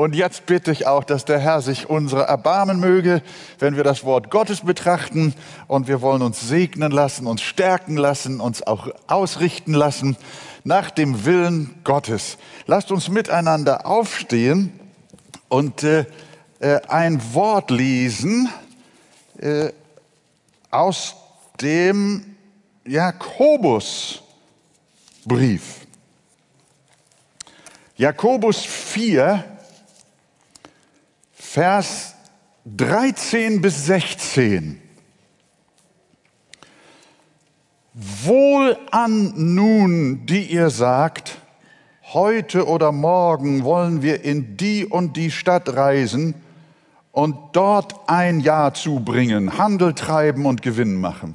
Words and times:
Und 0.00 0.14
jetzt 0.14 0.46
bitte 0.46 0.72
ich 0.72 0.86
auch, 0.86 1.04
dass 1.04 1.26
der 1.26 1.38
Herr 1.38 1.60
sich 1.60 1.90
unsere 1.90 2.22
erbarmen 2.22 2.80
möge, 2.80 3.20
wenn 3.58 3.76
wir 3.76 3.84
das 3.84 4.02
Wort 4.02 4.30
Gottes 4.30 4.62
betrachten 4.62 5.34
und 5.66 5.88
wir 5.88 6.00
wollen 6.00 6.22
uns 6.22 6.40
segnen 6.40 6.90
lassen, 6.90 7.26
uns 7.26 7.42
stärken 7.42 7.98
lassen, 7.98 8.40
uns 8.40 8.62
auch 8.62 8.88
ausrichten 9.08 9.74
lassen 9.74 10.16
nach 10.64 10.90
dem 10.90 11.26
Willen 11.26 11.74
Gottes. 11.84 12.38
Lasst 12.66 12.90
uns 12.90 13.10
miteinander 13.10 13.84
aufstehen 13.84 14.72
und 15.50 15.82
äh, 15.82 16.06
äh, 16.60 16.80
ein 16.88 17.20
Wort 17.34 17.70
lesen 17.70 18.48
äh, 19.36 19.68
aus 20.70 21.14
dem 21.60 22.36
Jakobusbrief. 22.86 24.22
Jakobus 27.98 28.64
4, 28.64 29.44
Vers 31.52 32.14
13 32.64 33.60
bis 33.60 33.86
16. 33.86 34.80
Wohl 37.92 38.78
an 38.92 39.32
nun, 39.34 40.26
die 40.26 40.44
ihr 40.44 40.70
sagt, 40.70 41.38
heute 42.12 42.68
oder 42.68 42.92
morgen 42.92 43.64
wollen 43.64 44.00
wir 44.00 44.22
in 44.22 44.56
die 44.58 44.86
und 44.86 45.16
die 45.16 45.32
Stadt 45.32 45.74
reisen 45.74 46.34
und 47.10 47.36
dort 47.54 47.96
ein 48.08 48.38
Jahr 48.38 48.72
zubringen, 48.74 49.58
Handel 49.58 49.94
treiben 49.94 50.46
und 50.46 50.62
Gewinn 50.62 51.00
machen. 51.00 51.34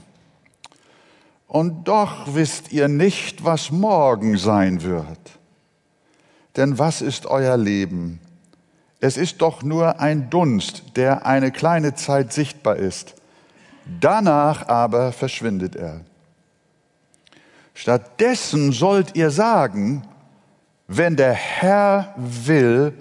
Und 1.45 1.90
doch 1.90 2.34
wisst 2.34 2.72
ihr 2.72 2.88
nicht, 2.88 3.44
was 3.44 3.70
morgen 3.70 4.38
sein 4.38 4.82
wird. 4.82 5.40
Denn 6.56 6.80
was 6.80 7.02
ist 7.02 7.26
euer 7.26 7.58
Leben? 7.58 8.22
Es 9.05 9.18
ist 9.18 9.40
doch 9.44 9.62
nur 9.62 10.00
ein 10.00 10.32
Dunst, 10.32 10.82
der 10.95 11.27
eine 11.27 11.52
kleine 11.52 11.94
Zeit 11.94 12.34
sichtbar 12.34 12.78
ist. 12.78 13.14
Danach 14.02 14.67
aber 14.67 15.11
verschwindet 15.11 15.75
er. 15.75 16.02
Stattdessen 17.76 18.72
sollt 18.72 19.16
ihr 19.16 19.30
sagen, 19.30 20.02
wenn 20.88 21.16
der 21.16 21.33
Herr 21.33 22.16
will 22.17 22.94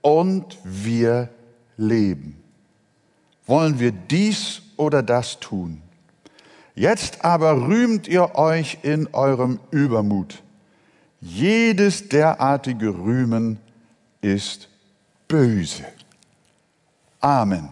und 0.00 0.56
wir 0.64 1.28
leben. 1.76 2.42
Wollen 3.44 3.78
wir 3.78 3.92
dies 3.92 4.62
oder 4.78 5.02
das 5.02 5.38
tun? 5.38 5.82
Jetzt 6.74 7.26
aber 7.26 7.60
rühmt 7.60 8.08
ihr 8.08 8.36
euch 8.36 8.78
in 8.80 9.06
eurem 9.12 9.60
Übermut. 9.70 10.42
Jedes 11.20 12.08
derartige 12.08 12.88
Rühmen 12.88 13.60
ist 14.22 14.70
böse. 15.32 15.86
Amen. 17.22 17.70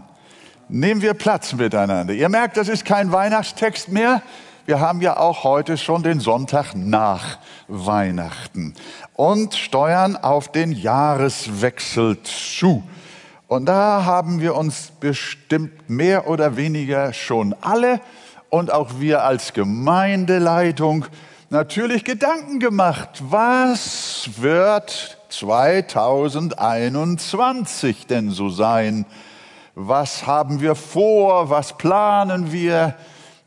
Nehmen 0.70 1.02
wir 1.02 1.12
Platz 1.12 1.52
miteinander. 1.52 2.14
Ihr 2.14 2.30
merkt, 2.30 2.56
das 2.56 2.68
ist 2.68 2.86
kein 2.86 3.12
Weihnachtstext 3.12 3.90
mehr. 3.90 4.22
Wir 4.64 4.80
haben 4.80 5.02
ja 5.02 5.18
auch 5.18 5.44
heute 5.44 5.76
schon 5.76 6.02
den 6.02 6.20
Sonntag 6.20 6.74
nach 6.74 7.36
Weihnachten 7.68 8.72
und 9.12 9.54
steuern 9.54 10.16
auf 10.16 10.50
den 10.50 10.72
Jahreswechsel 10.72 12.22
zu. 12.22 12.82
Und 13.46 13.66
da 13.66 14.06
haben 14.06 14.40
wir 14.40 14.54
uns 14.54 14.92
bestimmt 14.98 15.90
mehr 15.90 16.28
oder 16.28 16.56
weniger 16.56 17.12
schon 17.12 17.54
alle 17.60 18.00
und 18.48 18.72
auch 18.72 19.00
wir 19.00 19.22
als 19.24 19.52
Gemeindeleitung 19.52 21.04
natürlich 21.50 22.04
Gedanken 22.04 22.58
gemacht. 22.60 23.22
Was 23.28 24.30
wird 24.36 25.18
2021 25.28 28.06
denn 28.06 28.30
so 28.30 28.48
sein? 28.48 29.04
Was 29.74 30.26
haben 30.26 30.60
wir 30.60 30.76
vor? 30.76 31.50
Was 31.50 31.76
planen 31.76 32.52
wir? 32.52 32.94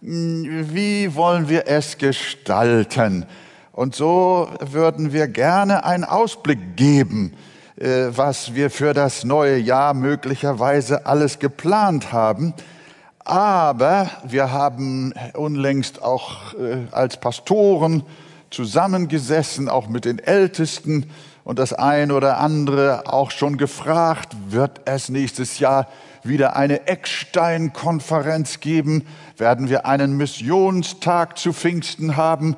Wie 0.02 1.16
wollen 1.16 1.48
wir 1.48 1.68
es 1.68 1.98
gestalten? 1.98 3.26
Und 3.72 3.96
so 3.96 4.50
würden 4.60 5.14
wir 5.14 5.30
gerne 5.30 5.86
einen 5.86 6.04
Ausblick 6.04 6.76
geben, 6.76 7.34
äh, 7.78 8.08
was 8.10 8.54
wir 8.54 8.70
für 8.70 8.94
das 8.94 9.24
neue 9.24 9.58
Jahr 9.58 9.96
möglicherweise 9.96 11.08
alles 11.08 11.40
geplant 11.40 12.12
haben. 12.12 12.54
Aber 13.26 14.10
wir 14.26 14.52
haben 14.52 15.14
unlängst 15.34 16.02
auch 16.02 16.54
äh, 16.56 16.88
als 16.92 17.18
Pastoren 17.18 18.04
zusammengesessen, 18.50 19.70
auch 19.70 19.88
mit 19.88 20.06
den 20.06 20.20
Ältesten 20.20 21.10
und 21.44 21.58
das 21.58 21.74
ein 21.74 22.12
oder 22.12 22.38
andere 22.38 23.04
auch 23.06 23.32
schon 23.32 23.58
gefragt, 23.58 24.36
wird 24.50 24.82
es 24.86 25.10
nächstes 25.10 25.60
Jahr 25.60 25.88
wieder 26.24 26.56
eine 26.56 26.88
Eckstein-Konferenz 26.88 28.60
geben? 28.60 29.06
Werden 29.38 29.70
wir 29.70 29.86
einen 29.86 30.16
Missionstag 30.16 31.38
zu 31.38 31.54
Pfingsten 31.54 32.16
haben? 32.16 32.56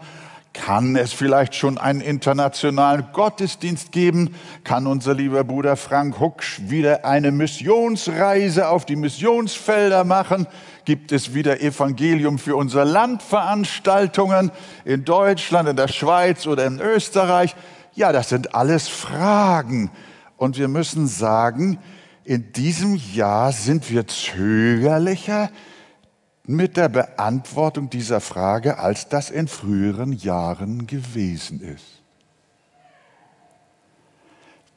Kann 0.56 0.96
es 0.96 1.12
vielleicht 1.12 1.54
schon 1.54 1.78
einen 1.78 2.00
internationalen 2.00 3.08
Gottesdienst 3.12 3.92
geben? 3.92 4.36
Kann 4.64 4.88
unser 4.88 5.14
lieber 5.14 5.44
Bruder 5.44 5.76
Frank 5.76 6.20
Hucksch 6.20 6.62
wieder 6.70 7.04
eine 7.04 7.32
Missionsreise 7.32 8.70
auf 8.70 8.86
die 8.86 8.96
Missionsfelder 8.96 10.06
machen? 10.06 10.48
Gibt 10.86 11.12
es 11.12 11.34
wieder 11.34 11.62
Evangelium 11.62 12.40
für 12.40 12.56
unser 12.56 12.86
Land 12.86 13.22
Veranstaltungen 13.22 14.50
in 14.86 15.04
Deutschland, 15.04 15.68
in 15.68 15.76
der 15.76 15.90
Schweiz 15.90 16.48
oder 16.48 16.66
in 16.66 16.80
Österreich? 16.80 17.54
Ja, 17.94 18.14
das 18.14 18.30
sind 18.30 18.56
alles 18.56 18.88
Fragen. 18.88 19.92
Und 20.38 20.58
wir 20.58 20.70
müssen 20.70 21.08
sagen, 21.08 21.80
in 22.24 22.54
diesem 22.54 22.96
Jahr 22.96 23.52
sind 23.52 23.92
wir 23.92 24.08
zögerlicher 24.08 25.50
mit 26.48 26.78
der 26.78 26.90
Beantwortung 26.90 27.90
dieser 27.90 28.22
Frage, 28.22 28.80
als 28.80 29.10
das 29.10 29.30
in 29.30 29.48
früheren 29.48 30.12
Jahren 30.14 30.88
gewesen 30.88 31.62
ist. 31.62 32.02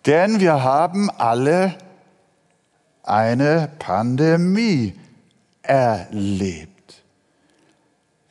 Denn 0.06 0.40
wir 0.40 0.62
haben 0.62 1.10
alle 1.10 1.74
eine 3.02 3.70
Pandemie 3.78 4.94
erlebt. 5.62 7.02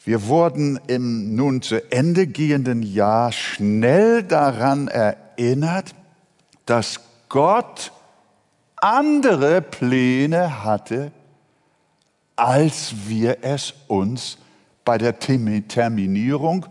Wir 0.04 0.28
wurden 0.28 0.80
im 0.88 1.36
nun 1.36 1.62
zu 1.62 1.92
Ende 1.92 2.28
gehenden 2.28 2.82
Jahr 2.82 3.32
schnell 3.32 4.24
daran 4.24 4.88
erinnert, 4.88 5.94
dass 6.66 7.02
Gott 7.30 7.92
andere 8.78 9.62
Pläne 9.62 10.64
hatte, 10.64 11.12
als 12.38 12.94
wir 13.08 13.40
es 13.42 13.74
uns 13.88 14.38
bei 14.86 14.98
der 14.98 15.20
Terminierung 15.20 16.66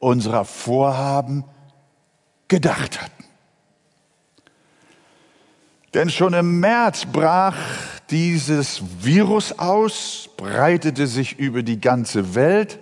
unserer 0.00 0.44
Vorhaben 0.44 1.44
gedacht 2.48 3.00
hatten. 3.00 3.24
Denn 5.94 6.10
schon 6.10 6.34
im 6.34 6.60
März 6.60 7.06
brach 7.06 7.56
dieses 8.10 8.82
Virus 9.00 9.58
aus, 9.58 10.28
breitete 10.36 11.06
sich 11.06 11.38
über 11.38 11.62
die 11.62 11.80
ganze 11.80 12.34
Welt 12.34 12.78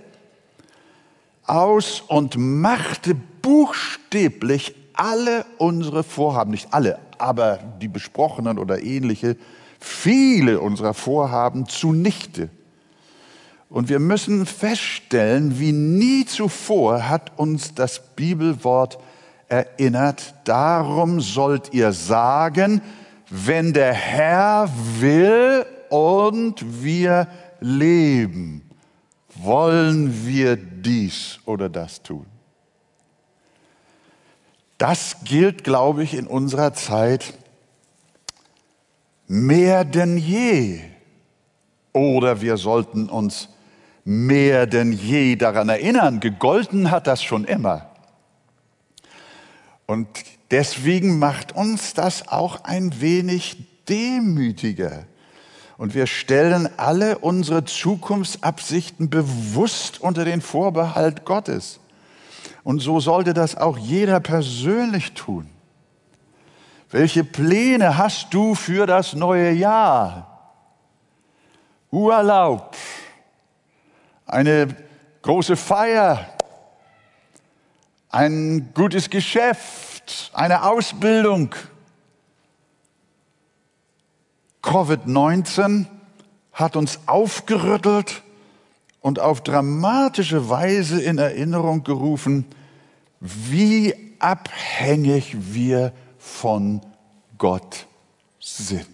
aus 1.46 2.00
und 2.00 2.36
machte 2.36 3.14
buchstäblich 3.14 4.74
alle 4.94 5.44
unsere 5.58 6.02
Vorhaben, 6.02 6.52
nicht 6.52 6.72
alle, 6.72 6.98
aber 7.18 7.58
die 7.80 7.88
besprochenen 7.88 8.58
oder 8.58 8.82
ähnliche, 8.82 9.36
viele 9.84 10.60
unserer 10.60 10.94
Vorhaben 10.94 11.66
zunichte. 11.66 12.48
Und 13.68 13.88
wir 13.88 13.98
müssen 13.98 14.46
feststellen, 14.46 15.58
wie 15.58 15.72
nie 15.72 16.24
zuvor 16.24 17.08
hat 17.08 17.38
uns 17.38 17.74
das 17.74 18.14
Bibelwort 18.16 18.98
erinnert, 19.48 20.34
darum 20.44 21.20
sollt 21.20 21.74
ihr 21.74 21.92
sagen, 21.92 22.80
wenn 23.28 23.72
der 23.72 23.92
Herr 23.92 24.70
will 25.00 25.66
und 25.90 26.82
wir 26.82 27.28
leben, 27.60 28.62
wollen 29.36 30.26
wir 30.26 30.56
dies 30.56 31.40
oder 31.44 31.68
das 31.68 32.02
tun. 32.02 32.26
Das 34.78 35.16
gilt, 35.24 35.62
glaube 35.62 36.02
ich, 36.02 36.14
in 36.14 36.26
unserer 36.26 36.72
Zeit 36.72 37.34
mehr 39.26 39.84
denn 39.84 40.16
je. 40.16 40.80
Oder 41.92 42.40
wir 42.40 42.56
sollten 42.56 43.08
uns 43.08 43.48
mehr 44.04 44.66
denn 44.66 44.92
je 44.92 45.36
daran 45.36 45.68
erinnern, 45.68 46.20
gegolten 46.20 46.90
hat 46.90 47.06
das 47.06 47.22
schon 47.22 47.44
immer. 47.44 47.90
Und 49.86 50.08
deswegen 50.50 51.18
macht 51.18 51.52
uns 51.52 51.94
das 51.94 52.28
auch 52.28 52.64
ein 52.64 53.00
wenig 53.00 53.56
demütiger. 53.88 55.04
Und 55.76 55.94
wir 55.94 56.06
stellen 56.06 56.68
alle 56.76 57.18
unsere 57.18 57.64
Zukunftsabsichten 57.64 59.10
bewusst 59.10 60.00
unter 60.00 60.24
den 60.24 60.40
Vorbehalt 60.40 61.24
Gottes. 61.24 61.80
Und 62.62 62.80
so 62.80 63.00
sollte 63.00 63.34
das 63.34 63.56
auch 63.56 63.76
jeder 63.76 64.20
persönlich 64.20 65.12
tun. 65.12 65.48
Welche 66.90 67.24
Pläne 67.24 67.96
hast 67.96 68.32
du 68.32 68.54
für 68.54 68.86
das 68.86 69.14
neue 69.14 69.50
Jahr? 69.52 70.30
Urlaub, 71.90 72.76
eine 74.26 74.74
große 75.22 75.56
Feier, 75.56 76.28
ein 78.10 78.70
gutes 78.74 79.10
Geschäft, 79.10 80.30
eine 80.34 80.64
Ausbildung. 80.64 81.54
Covid-19 84.62 85.86
hat 86.52 86.76
uns 86.76 87.00
aufgerüttelt 87.06 88.22
und 89.00 89.20
auf 89.20 89.42
dramatische 89.42 90.48
Weise 90.48 91.00
in 91.00 91.18
Erinnerung 91.18 91.84
gerufen, 91.84 92.46
wie 93.20 93.94
abhängig 94.18 95.36
wir 95.38 95.92
von 96.24 96.80
Gott 97.36 97.86
sind. 98.40 98.86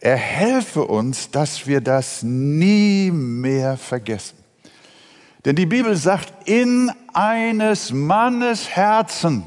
Er 0.00 0.16
helfe 0.16 0.84
uns, 0.84 1.30
dass 1.30 1.66
wir 1.66 1.80
das 1.80 2.22
nie 2.22 3.10
mehr 3.10 3.76
vergessen. 3.76 4.38
Denn 5.44 5.54
die 5.54 5.66
Bibel 5.66 5.94
sagt, 5.96 6.48
in 6.48 6.90
eines 7.12 7.92
Mannes 7.92 8.68
Herzen, 8.68 9.44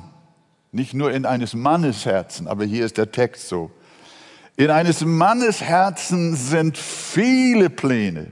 nicht 0.72 0.94
nur 0.94 1.12
in 1.12 1.26
eines 1.26 1.54
Mannes 1.54 2.06
Herzen, 2.06 2.48
aber 2.48 2.64
hier 2.64 2.86
ist 2.86 2.98
der 2.98 3.12
Text 3.12 3.50
so, 3.50 3.72
in 4.56 4.70
eines 4.70 5.02
Mannes 5.02 5.62
Herzen 5.62 6.36
sind 6.36 6.78
viele 6.78 7.70
Pläne, 7.70 8.32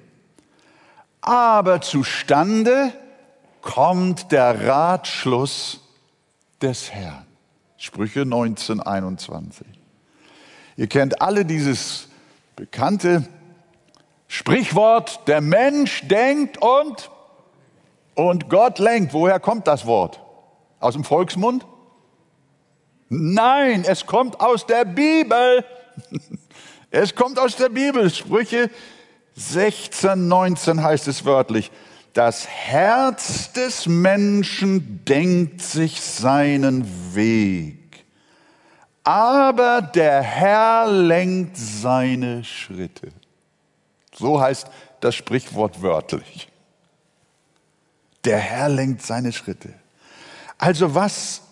aber 1.21 1.81
zustande 1.81 2.93
kommt 3.61 4.31
der 4.31 4.67
Ratschluss 4.67 5.81
des 6.61 6.91
Herrn. 6.91 7.26
Sprüche 7.77 8.25
19, 8.25 8.81
21. 8.81 9.65
Ihr 10.77 10.87
kennt 10.87 11.21
alle 11.21 11.45
dieses 11.45 12.07
bekannte 12.55 13.27
Sprichwort, 14.27 15.27
der 15.27 15.41
Mensch 15.41 16.07
denkt 16.07 16.57
und, 16.57 17.09
und 18.15 18.49
Gott 18.49 18.79
lenkt. 18.79 19.13
Woher 19.13 19.39
kommt 19.39 19.67
das 19.67 19.85
Wort? 19.85 20.21
Aus 20.79 20.93
dem 20.93 21.03
Volksmund? 21.03 21.65
Nein, 23.09 23.85
es 23.87 24.05
kommt 24.05 24.39
aus 24.39 24.65
der 24.65 24.85
Bibel. 24.85 25.63
Es 26.89 27.15
kommt 27.15 27.37
aus 27.37 27.57
der 27.57 27.67
Bibel. 27.67 28.09
Sprüche 28.09 28.71
16, 29.35 30.29
19 30.29 30.81
heißt 30.81 31.09
es 31.09 31.25
wörtlich. 31.25 31.69
Das 32.17 32.47
Herz 32.47 33.51
des 33.51 33.85
Menschen 33.85 35.05
denkt 35.05 35.61
sich 35.61 36.01
seinen 36.01 37.13
Weg, 37.13 38.05
aber 39.03 39.83
der 39.83 40.23
Herr 40.23 40.87
lenkt 40.87 41.57
seine 41.57 42.43
Schritte. 42.43 43.09
So 44.15 44.41
heißt 44.41 44.65
das 44.99 45.13
Sprichwort 45.13 45.83
wörtlich. 45.83 46.49
Der 48.25 48.39
Herr 48.39 48.69
lenkt 48.69 49.03
seine 49.03 49.31
Schritte. 49.31 49.71
Also 50.57 50.95
was 50.95 51.43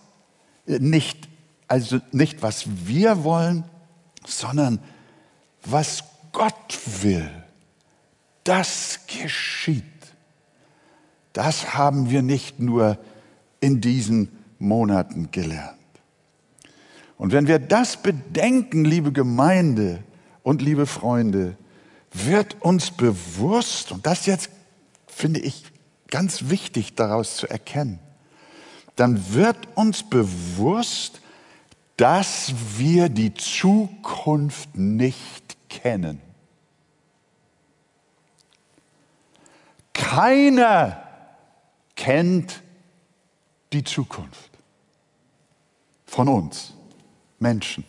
nicht, 0.66 1.30
also 1.68 2.00
nicht 2.12 2.42
was 2.42 2.66
wir 2.88 3.24
wollen, 3.24 3.66
sondern 4.26 4.80
was 5.64 6.04
Gott 6.32 6.80
will, 7.04 7.30
das 8.44 9.02
geschieht. 9.06 9.95
Das 11.36 11.74
haben 11.74 12.10
wir 12.10 12.22
nicht 12.22 12.62
nur 12.62 12.98
in 13.60 13.82
diesen 13.82 14.30
Monaten 14.58 15.32
gelernt. 15.32 15.76
Und 17.18 17.34
wenn 17.34 17.46
wir 17.48 17.60
das 17.60 18.02
bedenken, 18.02 18.86
liebe 18.86 19.12
Gemeinde 19.12 20.02
und 20.44 20.62
liebe 20.62 20.86
Freunde, 20.86 21.58
wird 22.14 22.62
uns 22.62 22.90
bewusst, 22.90 23.92
und 23.92 24.06
das 24.06 24.26
jetzt 24.26 24.50
finde 25.08 25.42
ich 25.42 25.66
ganz 26.08 26.50
wichtig 26.50 26.96
daraus 26.96 27.36
zu 27.36 27.50
erkennen, 27.50 28.00
dann 28.96 29.34
wird 29.34 29.58
uns 29.76 30.04
bewusst, 30.04 31.20
dass 31.98 32.54
wir 32.78 33.10
die 33.10 33.34
Zukunft 33.34 34.78
nicht 34.78 35.58
kennen. 35.68 36.22
Keiner 39.92 41.05
kennt 41.96 42.62
die 43.74 43.84
Zukunft 43.84 44.50
von 46.06 46.28
uns 46.28 46.74
Menschen. 47.40 47.84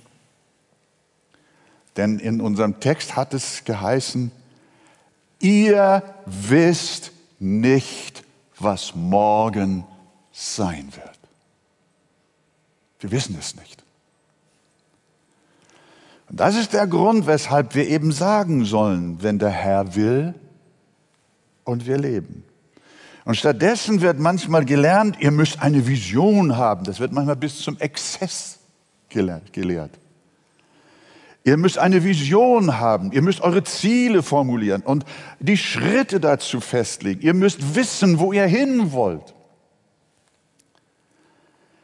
Denn 1.96 2.18
in 2.18 2.40
unserem 2.40 2.80
Text 2.80 3.16
hat 3.16 3.32
es 3.34 3.64
geheißen, 3.64 4.30
ihr 5.40 6.02
wisst 6.26 7.12
nicht, 7.38 8.24
was 8.58 8.94
morgen 8.94 9.84
sein 10.32 10.90
wird. 10.94 11.18
Wir 13.00 13.10
wissen 13.10 13.36
es 13.38 13.56
nicht. 13.56 13.82
Und 16.28 16.40
das 16.40 16.56
ist 16.56 16.72
der 16.72 16.86
Grund, 16.86 17.26
weshalb 17.26 17.74
wir 17.74 17.88
eben 17.88 18.12
sagen 18.12 18.64
sollen, 18.64 19.22
wenn 19.22 19.38
der 19.38 19.50
Herr 19.50 19.94
will 19.94 20.34
und 21.64 21.86
wir 21.86 21.98
leben. 21.98 22.44
Und 23.26 23.34
stattdessen 23.34 24.02
wird 24.02 24.20
manchmal 24.20 24.64
gelernt, 24.64 25.16
ihr 25.18 25.32
müsst 25.32 25.60
eine 25.60 25.88
Vision 25.88 26.56
haben. 26.56 26.84
Das 26.84 27.00
wird 27.00 27.10
manchmal 27.10 27.34
bis 27.34 27.58
zum 27.58 27.76
Exzess 27.80 28.60
gelehrt. 29.08 29.98
Ihr 31.42 31.56
müsst 31.56 31.76
eine 31.76 32.04
Vision 32.04 32.78
haben. 32.78 33.10
Ihr 33.10 33.22
müsst 33.22 33.40
eure 33.40 33.64
Ziele 33.64 34.22
formulieren 34.22 34.82
und 34.82 35.04
die 35.40 35.56
Schritte 35.56 36.20
dazu 36.20 36.60
festlegen. 36.60 37.20
Ihr 37.20 37.34
müsst 37.34 37.74
wissen, 37.74 38.20
wo 38.20 38.32
ihr 38.32 38.46
hin 38.46 38.92
wollt. 38.92 39.34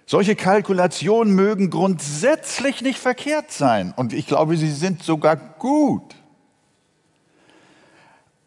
Solche 0.06 0.36
Kalkulationen 0.36 1.34
mögen 1.34 1.70
grundsätzlich 1.70 2.82
nicht 2.82 3.00
verkehrt 3.00 3.50
sein 3.50 3.92
und 3.96 4.12
ich 4.12 4.28
glaube, 4.28 4.56
sie 4.56 4.70
sind 4.70 5.02
sogar 5.02 5.34
gut. 5.34 6.14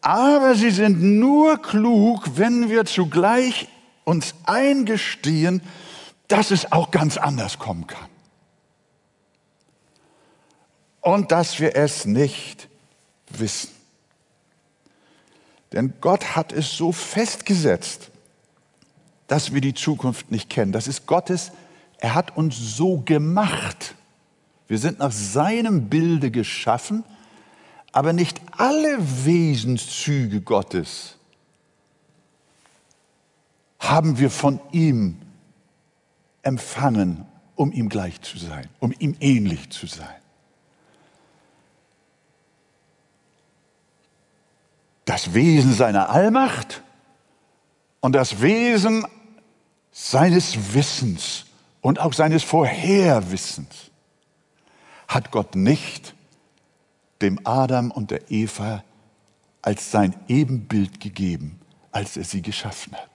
Aber 0.06 0.54
sie 0.54 0.70
sind 0.70 1.02
nur 1.02 1.60
klug, 1.60 2.36
wenn 2.36 2.70
wir 2.70 2.84
zugleich 2.84 3.66
uns 4.04 4.36
eingestehen, 4.44 5.60
dass 6.28 6.52
es 6.52 6.70
auch 6.70 6.92
ganz 6.92 7.16
anders 7.16 7.58
kommen 7.58 7.88
kann. 7.88 8.08
Und 11.00 11.32
dass 11.32 11.58
wir 11.58 11.74
es 11.74 12.04
nicht 12.04 12.68
wissen. 13.30 13.70
Denn 15.72 15.94
Gott 16.00 16.36
hat 16.36 16.52
es 16.52 16.76
so 16.76 16.92
festgesetzt, 16.92 18.12
dass 19.26 19.54
wir 19.54 19.60
die 19.60 19.74
Zukunft 19.74 20.30
nicht 20.30 20.48
kennen. 20.48 20.70
Das 20.70 20.86
ist 20.86 21.06
Gottes, 21.06 21.50
er 21.98 22.14
hat 22.14 22.36
uns 22.36 22.56
so 22.56 22.98
gemacht. 22.98 23.96
Wir 24.68 24.78
sind 24.78 25.00
nach 25.00 25.10
seinem 25.10 25.88
Bilde 25.88 26.30
geschaffen 26.30 27.02
aber 27.96 28.12
nicht 28.12 28.45
alle 28.58 28.98
Wesenszüge 29.24 30.40
Gottes 30.40 31.16
haben 33.78 34.18
wir 34.18 34.30
von 34.30 34.60
ihm 34.72 35.20
empfangen, 36.42 37.26
um 37.54 37.72
ihm 37.72 37.88
gleich 37.88 38.20
zu 38.22 38.38
sein, 38.38 38.68
um 38.80 38.92
ihm 38.98 39.16
ähnlich 39.20 39.70
zu 39.70 39.86
sein. 39.86 40.08
Das 45.04 45.34
Wesen 45.34 45.72
seiner 45.72 46.10
Allmacht 46.10 46.82
und 48.00 48.12
das 48.12 48.40
Wesen 48.42 49.06
seines 49.92 50.74
Wissens 50.74 51.46
und 51.80 52.00
auch 52.00 52.12
seines 52.12 52.42
Vorherwissens 52.42 53.90
hat 55.06 55.30
Gott 55.30 55.54
nicht 55.54 56.15
dem 57.22 57.40
Adam 57.44 57.90
und 57.90 58.10
der 58.10 58.30
Eva 58.30 58.84
als 59.62 59.90
sein 59.90 60.14
Ebenbild 60.28 61.00
gegeben, 61.00 61.58
als 61.90 62.16
er 62.16 62.24
sie 62.24 62.42
geschaffen 62.42 62.94
hat. 62.94 63.10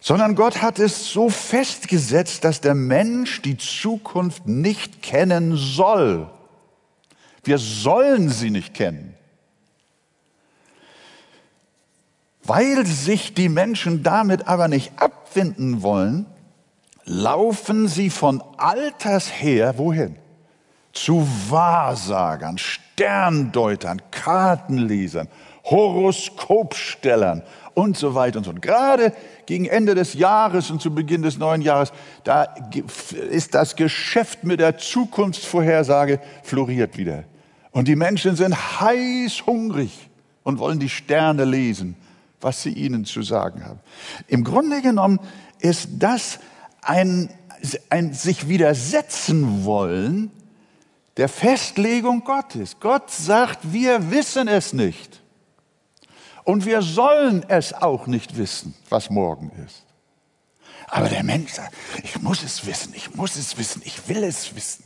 Sondern 0.00 0.34
Gott 0.34 0.62
hat 0.62 0.78
es 0.78 1.12
so 1.12 1.28
festgesetzt, 1.28 2.44
dass 2.44 2.60
der 2.60 2.74
Mensch 2.74 3.42
die 3.42 3.56
Zukunft 3.56 4.46
nicht 4.46 5.02
kennen 5.02 5.56
soll. 5.56 6.28
Wir 7.44 7.58
sollen 7.58 8.28
sie 8.28 8.50
nicht 8.50 8.74
kennen. 8.74 9.14
Weil 12.44 12.84
sich 12.86 13.34
die 13.34 13.48
Menschen 13.48 14.02
damit 14.02 14.48
aber 14.48 14.68
nicht 14.68 14.92
abfinden 14.96 15.82
wollen, 15.82 16.26
laufen 17.04 17.88
sie 17.88 18.10
von 18.10 18.42
Alters 18.56 19.28
her 19.28 19.78
wohin? 19.78 20.16
Zu 20.92 21.26
Wahrsagern, 21.48 22.58
Sterndeutern, 22.58 24.02
Kartenlesern, 24.10 25.28
Horoskopstellern 25.64 27.42
und 27.74 27.96
so 27.96 28.14
weiter 28.14 28.38
und 28.38 28.44
so. 28.44 28.52
Gerade, 28.52 29.12
gegen 29.46 29.66
Ende 29.66 29.94
des 29.94 30.14
Jahres 30.14 30.70
und 30.70 30.80
zu 30.80 30.94
Beginn 30.94 31.22
des 31.22 31.38
neuen 31.38 31.62
Jahres, 31.62 31.92
da 32.24 32.44
ist 33.30 33.54
das 33.54 33.76
Geschäft 33.76 34.44
mit 34.44 34.60
der 34.60 34.76
Zukunftsvorhersage 34.78 36.20
floriert 36.42 36.96
wieder. 36.96 37.24
Und 37.70 37.88
die 37.88 37.96
Menschen 37.96 38.36
sind 38.36 38.54
heiß 38.54 39.46
hungrig 39.46 40.10
und 40.42 40.58
wollen 40.58 40.78
die 40.78 40.90
Sterne 40.90 41.44
lesen, 41.44 41.96
was 42.40 42.62
sie 42.62 42.72
ihnen 42.72 43.04
zu 43.04 43.22
sagen 43.22 43.64
haben. 43.64 43.80
Im 44.28 44.44
Grunde 44.44 44.82
genommen 44.82 45.20
ist 45.60 45.88
das 45.98 46.38
ein, 46.82 47.30
ein 47.88 48.12
sich 48.12 48.48
widersetzen 48.48 49.64
wollen 49.64 50.30
der 51.16 51.28
Festlegung 51.28 52.24
Gottes. 52.24 52.78
Gott 52.80 53.10
sagt, 53.10 53.72
wir 53.72 54.10
wissen 54.10 54.48
es 54.48 54.72
nicht. 54.72 55.20
Und 56.44 56.64
wir 56.64 56.82
sollen 56.82 57.44
es 57.48 57.72
auch 57.72 58.06
nicht 58.06 58.36
wissen, 58.36 58.74
was 58.88 59.10
morgen 59.10 59.50
ist. 59.66 59.84
Aber 60.88 61.08
der 61.08 61.22
Mensch 61.22 61.52
sagt, 61.52 61.74
ich 62.02 62.20
muss 62.20 62.42
es 62.42 62.66
wissen, 62.66 62.92
ich 62.94 63.14
muss 63.14 63.36
es 63.36 63.56
wissen, 63.56 63.82
ich 63.84 64.08
will 64.08 64.24
es 64.24 64.54
wissen. 64.54 64.84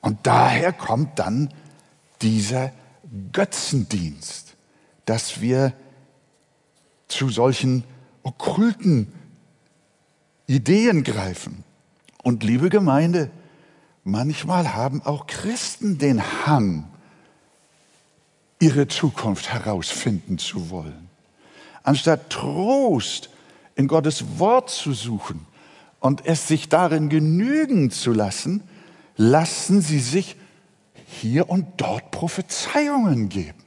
Und 0.00 0.26
daher 0.26 0.72
kommt 0.72 1.18
dann 1.18 1.52
dieser 2.22 2.72
Götzendienst, 3.32 4.56
dass 5.04 5.40
wir 5.40 5.72
zu 7.08 7.28
solchen 7.28 7.84
okkulten 8.22 9.12
Ideen 10.46 11.04
greifen. 11.04 11.64
Und 12.22 12.42
liebe 12.42 12.68
Gemeinde, 12.68 13.30
manchmal 14.06 14.74
haben 14.74 15.02
auch 15.02 15.26
Christen 15.26 15.98
den 15.98 16.22
Hang, 16.46 16.84
ihre 18.60 18.88
Zukunft 18.88 19.52
herausfinden 19.52 20.38
zu 20.38 20.70
wollen. 20.70 21.10
Anstatt 21.82 22.30
Trost 22.30 23.28
in 23.74 23.88
Gottes 23.88 24.38
Wort 24.38 24.70
zu 24.70 24.92
suchen 24.94 25.46
und 26.00 26.24
es 26.24 26.48
sich 26.48 26.68
darin 26.68 27.08
genügen 27.08 27.90
zu 27.90 28.12
lassen, 28.12 28.62
lassen 29.16 29.82
sie 29.82 30.00
sich 30.00 30.36
hier 31.06 31.48
und 31.48 31.66
dort 31.76 32.10
Prophezeiungen 32.10 33.28
geben. 33.28 33.62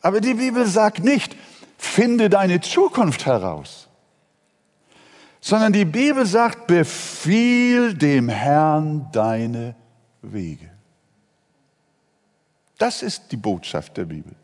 Aber 0.00 0.20
die 0.20 0.34
Bibel 0.34 0.66
sagt 0.66 1.04
nicht, 1.04 1.36
finde 1.78 2.28
deine 2.28 2.60
Zukunft 2.60 3.26
heraus, 3.26 3.88
sondern 5.44 5.74
die 5.74 5.84
Bibel 5.84 6.24
sagt, 6.24 6.66
befiehl 6.66 7.92
dem 7.92 8.30
Herrn 8.30 9.10
deine 9.12 9.74
Wege. 10.22 10.70
Das 12.78 13.02
ist 13.02 13.30
die 13.30 13.36
Botschaft 13.36 13.94
der 13.98 14.06
Bibel. 14.06 14.34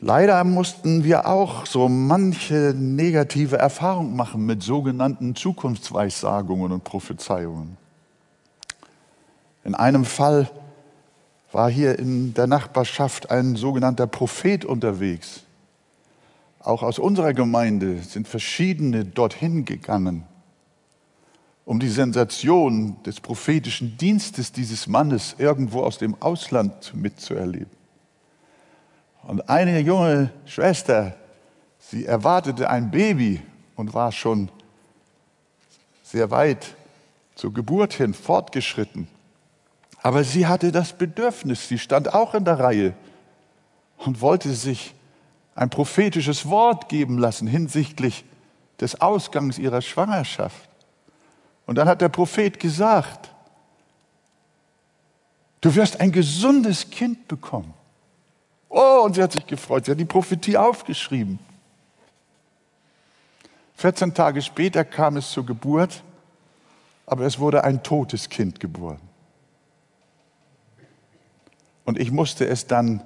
Leider 0.00 0.44
mussten 0.44 1.02
wir 1.02 1.26
auch 1.26 1.64
so 1.64 1.88
manche 1.88 2.74
negative 2.76 3.56
Erfahrung 3.56 4.14
machen 4.16 4.44
mit 4.44 4.62
sogenannten 4.62 5.34
Zukunftsweissagungen 5.34 6.70
und 6.70 6.84
Prophezeiungen. 6.84 7.78
In 9.64 9.74
einem 9.74 10.04
Fall 10.04 10.50
war 11.52 11.70
hier 11.70 11.98
in 11.98 12.34
der 12.34 12.46
Nachbarschaft 12.46 13.30
ein 13.30 13.56
sogenannter 13.56 14.06
Prophet 14.06 14.66
unterwegs. 14.66 15.43
Auch 16.64 16.82
aus 16.82 16.98
unserer 16.98 17.34
Gemeinde 17.34 17.98
sind 17.98 18.26
verschiedene 18.26 19.04
dorthin 19.04 19.66
gegangen, 19.66 20.24
um 21.66 21.78
die 21.78 21.90
Sensation 21.90 22.96
des 23.02 23.20
prophetischen 23.20 23.98
Dienstes 23.98 24.50
dieses 24.50 24.86
Mannes 24.86 25.36
irgendwo 25.36 25.82
aus 25.82 25.98
dem 25.98 26.20
Ausland 26.22 26.94
mitzuerleben. 26.94 27.70
Und 29.24 29.46
eine 29.50 29.78
junge 29.80 30.30
Schwester, 30.46 31.14
sie 31.78 32.06
erwartete 32.06 32.70
ein 32.70 32.90
Baby 32.90 33.42
und 33.76 33.92
war 33.92 34.10
schon 34.10 34.50
sehr 36.02 36.30
weit 36.30 36.74
zur 37.34 37.52
Geburt 37.52 37.92
hin 37.92 38.14
fortgeschritten. 38.14 39.06
Aber 40.02 40.24
sie 40.24 40.46
hatte 40.46 40.72
das 40.72 40.94
Bedürfnis, 40.94 41.68
sie 41.68 41.78
stand 41.78 42.14
auch 42.14 42.34
in 42.34 42.46
der 42.46 42.58
Reihe 42.58 42.94
und 43.98 44.22
wollte 44.22 44.54
sich 44.54 44.94
ein 45.54 45.70
prophetisches 45.70 46.48
Wort 46.48 46.88
geben 46.88 47.18
lassen 47.18 47.46
hinsichtlich 47.46 48.24
des 48.80 49.00
Ausgangs 49.00 49.58
ihrer 49.58 49.82
Schwangerschaft. 49.82 50.68
Und 51.66 51.76
dann 51.76 51.88
hat 51.88 52.00
der 52.00 52.08
Prophet 52.08 52.58
gesagt, 52.58 53.30
du 55.60 55.74
wirst 55.74 56.00
ein 56.00 56.12
gesundes 56.12 56.90
Kind 56.90 57.28
bekommen. 57.28 57.72
Oh, 58.68 59.02
und 59.04 59.14
sie 59.14 59.22
hat 59.22 59.32
sich 59.32 59.46
gefreut. 59.46 59.84
Sie 59.84 59.92
hat 59.92 60.00
die 60.00 60.04
Prophetie 60.04 60.56
aufgeschrieben. 60.56 61.38
14 63.76 64.14
Tage 64.14 64.42
später 64.42 64.84
kam 64.84 65.16
es 65.16 65.30
zur 65.30 65.46
Geburt, 65.46 66.02
aber 67.06 67.24
es 67.24 67.38
wurde 67.38 67.64
ein 67.64 67.82
totes 67.82 68.28
Kind 68.28 68.58
geboren. 68.60 69.00
Und 71.84 71.98
ich 71.98 72.10
musste 72.10 72.46
es 72.46 72.66
dann 72.66 73.02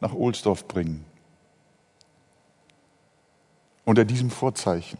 nach 0.00 0.12
Ohlsdorf 0.12 0.66
bringen. 0.68 1.04
Unter 3.88 4.04
diesem 4.04 4.28
Vorzeichen. 4.28 4.98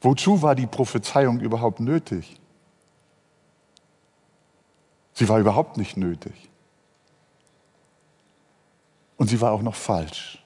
Wozu 0.00 0.40
war 0.40 0.54
die 0.54 0.68
Prophezeiung 0.68 1.40
überhaupt 1.40 1.80
nötig? 1.80 2.40
Sie 5.14 5.28
war 5.28 5.40
überhaupt 5.40 5.78
nicht 5.78 5.96
nötig. 5.96 6.48
Und 9.16 9.26
sie 9.26 9.40
war 9.40 9.50
auch 9.50 9.62
noch 9.62 9.74
falsch. 9.74 10.40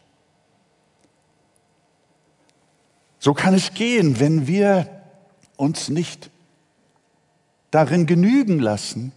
So 3.19 3.35
kann 3.35 3.53
es 3.53 3.75
gehen, 3.75 4.19
wenn 4.19 4.47
wir 4.47 4.89
uns 5.59 5.91
nicht 5.91 6.31
darin 7.71 8.07
genügen 8.07 8.61
lassen, 8.61 9.13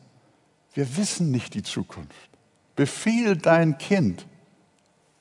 wir 0.74 0.98
wissen 0.98 1.32
nicht 1.32 1.54
die 1.54 1.64
Zukunft. 1.64 2.30
Befiehl 2.76 3.38
dein 3.38 3.78
Kind 3.78 4.28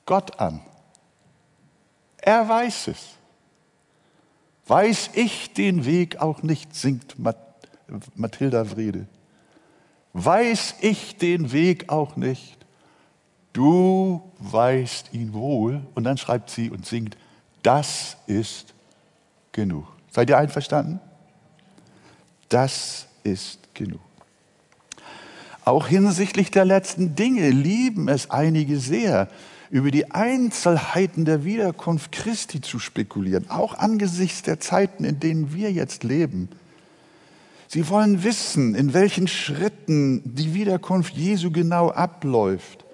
Gott 0.05 0.37
an. 0.41 0.59
Er 2.25 2.49
weiß 2.49 2.87
es. 2.87 3.15
Weiß 4.65 5.11
ich 5.13 5.53
den 5.53 5.85
Weg 5.85 6.19
auch 6.19 6.41
nicht, 6.41 6.75
singt 6.75 7.15
Mathilda 8.15 8.71
Wrede. 8.71 9.05
Weiß 10.13 10.75
ich 10.81 11.17
den 11.17 11.51
Weg 11.51 11.89
auch 11.89 12.15
nicht, 12.15 12.57
du 13.53 14.23
weißt 14.39 15.13
ihn 15.13 15.33
wohl. 15.33 15.85
Und 15.93 16.03
dann 16.05 16.17
schreibt 16.17 16.49
sie 16.49 16.71
und 16.71 16.87
singt, 16.87 17.15
das 17.61 18.17
ist 18.25 18.73
genug. 19.51 19.85
Seid 20.09 20.31
ihr 20.31 20.39
einverstanden? 20.39 20.99
Das 22.49 23.07
ist 23.23 23.71
genug. 23.75 24.01
Auch 25.63 25.85
hinsichtlich 25.85 26.49
der 26.49 26.65
letzten 26.65 27.15
Dinge 27.15 27.51
lieben 27.51 28.07
es 28.07 28.31
einige 28.31 28.79
sehr, 28.79 29.29
über 29.69 29.91
die 29.91 30.11
Einzelheiten 30.11 31.25
der 31.25 31.43
Wiederkunft 31.43 32.11
Christi 32.11 32.61
zu 32.61 32.79
spekulieren, 32.79 33.49
auch 33.49 33.73
angesichts 33.73 34.43
der 34.43 34.59
Zeiten, 34.59 35.03
in 35.03 35.19
denen 35.19 35.53
wir 35.53 35.71
jetzt 35.71 36.03
leben. 36.03 36.49
Sie 37.67 37.89
wollen 37.89 38.23
wissen, 38.23 38.75
in 38.75 38.93
welchen 38.93 39.27
Schritten 39.27 40.21
die 40.23 40.53
Wiederkunft 40.53 41.15
Jesu 41.15 41.51
genau 41.51 41.89
abläuft 41.89 42.84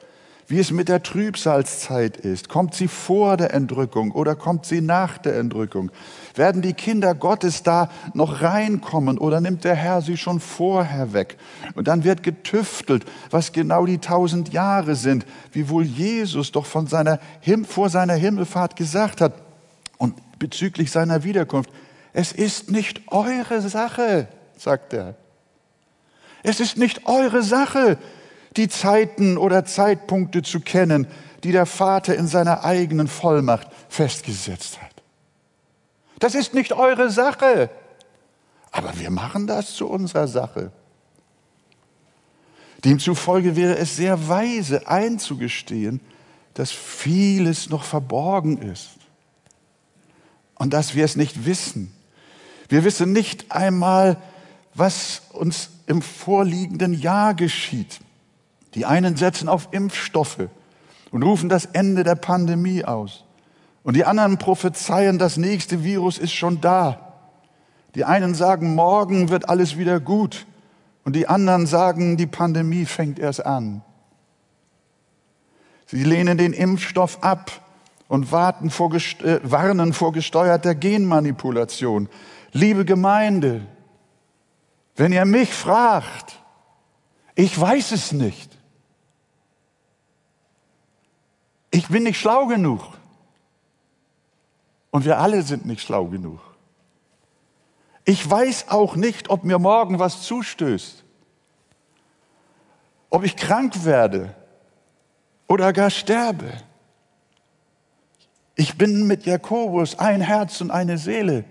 wie 0.51 0.59
es 0.59 0.71
mit 0.71 0.89
der 0.89 1.01
Trübsalzeit 1.01 2.17
ist. 2.17 2.49
Kommt 2.49 2.75
sie 2.75 2.89
vor 2.89 3.37
der 3.37 3.53
Entrückung 3.53 4.11
oder 4.11 4.35
kommt 4.35 4.65
sie 4.65 4.81
nach 4.81 5.17
der 5.17 5.37
Entrückung? 5.37 5.91
Werden 6.35 6.61
die 6.61 6.73
Kinder 6.73 7.15
Gottes 7.15 7.63
da 7.63 7.89
noch 8.13 8.41
reinkommen 8.41 9.17
oder 9.17 9.39
nimmt 9.39 9.63
der 9.63 9.75
Herr 9.75 10.01
sie 10.01 10.17
schon 10.17 10.41
vorher 10.41 11.13
weg? 11.13 11.37
Und 11.73 11.87
dann 11.87 12.03
wird 12.03 12.21
getüftelt, 12.21 13.05
was 13.29 13.53
genau 13.53 13.85
die 13.85 13.99
tausend 13.99 14.51
Jahre 14.51 14.95
sind, 14.95 15.25
wie 15.53 15.69
wohl 15.69 15.85
Jesus 15.85 16.51
doch 16.51 16.65
von 16.65 16.85
seiner, 16.85 17.19
vor 17.65 17.89
seiner 17.89 18.15
Himmelfahrt 18.15 18.75
gesagt 18.75 19.21
hat 19.21 19.33
und 19.97 20.15
bezüglich 20.37 20.91
seiner 20.91 21.23
Wiederkunft. 21.23 21.69
Es 22.11 22.33
ist 22.33 22.69
nicht 22.69 23.03
eure 23.07 23.61
Sache, 23.61 24.27
sagt 24.57 24.91
er. 24.91 25.15
Es 26.43 26.59
ist 26.59 26.77
nicht 26.77 27.05
eure 27.05 27.41
Sache, 27.41 27.97
die 28.57 28.67
Zeiten 28.67 29.37
oder 29.37 29.65
Zeitpunkte 29.65 30.41
zu 30.41 30.59
kennen, 30.59 31.07
die 31.43 31.51
der 31.51 31.65
Vater 31.65 32.15
in 32.15 32.27
seiner 32.27 32.63
eigenen 32.63 33.07
Vollmacht 33.07 33.67
festgesetzt 33.89 34.81
hat. 34.81 34.91
Das 36.19 36.35
ist 36.35 36.53
nicht 36.53 36.73
eure 36.73 37.09
Sache, 37.09 37.69
aber 38.71 38.97
wir 38.99 39.09
machen 39.09 39.47
das 39.47 39.73
zu 39.73 39.87
unserer 39.87 40.27
Sache. 40.27 40.71
Demzufolge 42.83 43.55
wäre 43.55 43.77
es 43.77 43.95
sehr 43.95 44.27
weise 44.27 44.87
einzugestehen, 44.87 45.99
dass 46.53 46.71
vieles 46.71 47.69
noch 47.69 47.83
verborgen 47.83 48.57
ist 48.61 48.89
und 50.55 50.73
dass 50.73 50.95
wir 50.95 51.05
es 51.05 51.15
nicht 51.15 51.45
wissen. 51.45 51.91
Wir 52.69 52.83
wissen 52.83 53.11
nicht 53.13 53.51
einmal, 53.51 54.17
was 54.73 55.23
uns 55.31 55.69
im 55.87 56.01
vorliegenden 56.01 56.93
Jahr 56.93 57.33
geschieht. 57.33 57.99
Die 58.73 58.85
einen 58.85 59.15
setzen 59.15 59.49
auf 59.49 59.69
Impfstoffe 59.71 60.47
und 61.11 61.23
rufen 61.23 61.49
das 61.49 61.65
Ende 61.65 62.03
der 62.03 62.15
Pandemie 62.15 62.85
aus. 62.85 63.25
Und 63.83 63.95
die 63.95 64.05
anderen 64.05 64.37
prophezeien, 64.37 65.17
das 65.17 65.37
nächste 65.37 65.83
Virus 65.83 66.17
ist 66.17 66.33
schon 66.33 66.61
da. 66.61 67.13
Die 67.95 68.05
einen 68.05 68.35
sagen, 68.35 68.75
morgen 68.75 69.29
wird 69.29 69.49
alles 69.49 69.77
wieder 69.77 69.99
gut. 69.99 70.45
Und 71.03 71.15
die 71.15 71.27
anderen 71.27 71.65
sagen, 71.65 72.15
die 72.15 72.27
Pandemie 72.27 72.85
fängt 72.85 73.19
erst 73.19 73.45
an. 73.45 73.81
Sie 75.87 76.03
lehnen 76.03 76.37
den 76.37 76.53
Impfstoff 76.53 77.21
ab 77.21 77.51
und 78.07 78.27
vor, 78.27 78.93
äh, 78.93 79.39
warnen 79.43 79.93
vor 79.93 80.13
gesteuerter 80.13 80.75
Genmanipulation. 80.75 82.07
Liebe 82.53 82.85
Gemeinde, 82.85 83.65
wenn 84.95 85.11
ihr 85.11 85.25
mich 85.25 85.51
fragt, 85.51 86.39
ich 87.35 87.59
weiß 87.59 87.91
es 87.91 88.11
nicht. 88.11 88.50
Ich 91.71 91.87
bin 91.87 92.03
nicht 92.03 92.19
schlau 92.19 92.47
genug. 92.47 92.81
Und 94.91 95.05
wir 95.05 95.17
alle 95.17 95.41
sind 95.41 95.65
nicht 95.65 95.81
schlau 95.81 96.05
genug. 96.05 96.41
Ich 98.03 98.29
weiß 98.29 98.69
auch 98.69 98.95
nicht, 98.95 99.29
ob 99.29 99.43
mir 99.43 99.57
morgen 99.57 99.99
was 99.99 100.23
zustößt. 100.23 101.03
Ob 103.09 103.23
ich 103.23 103.37
krank 103.37 103.85
werde 103.85 104.35
oder 105.47 105.71
gar 105.71 105.89
sterbe. 105.89 106.51
Ich 108.55 108.77
bin 108.77 109.07
mit 109.07 109.25
Jakobus 109.25 109.97
ein 109.97 110.21
Herz 110.21 110.61
und 110.61 110.71
eine 110.71 110.97
Seele. 110.97 111.45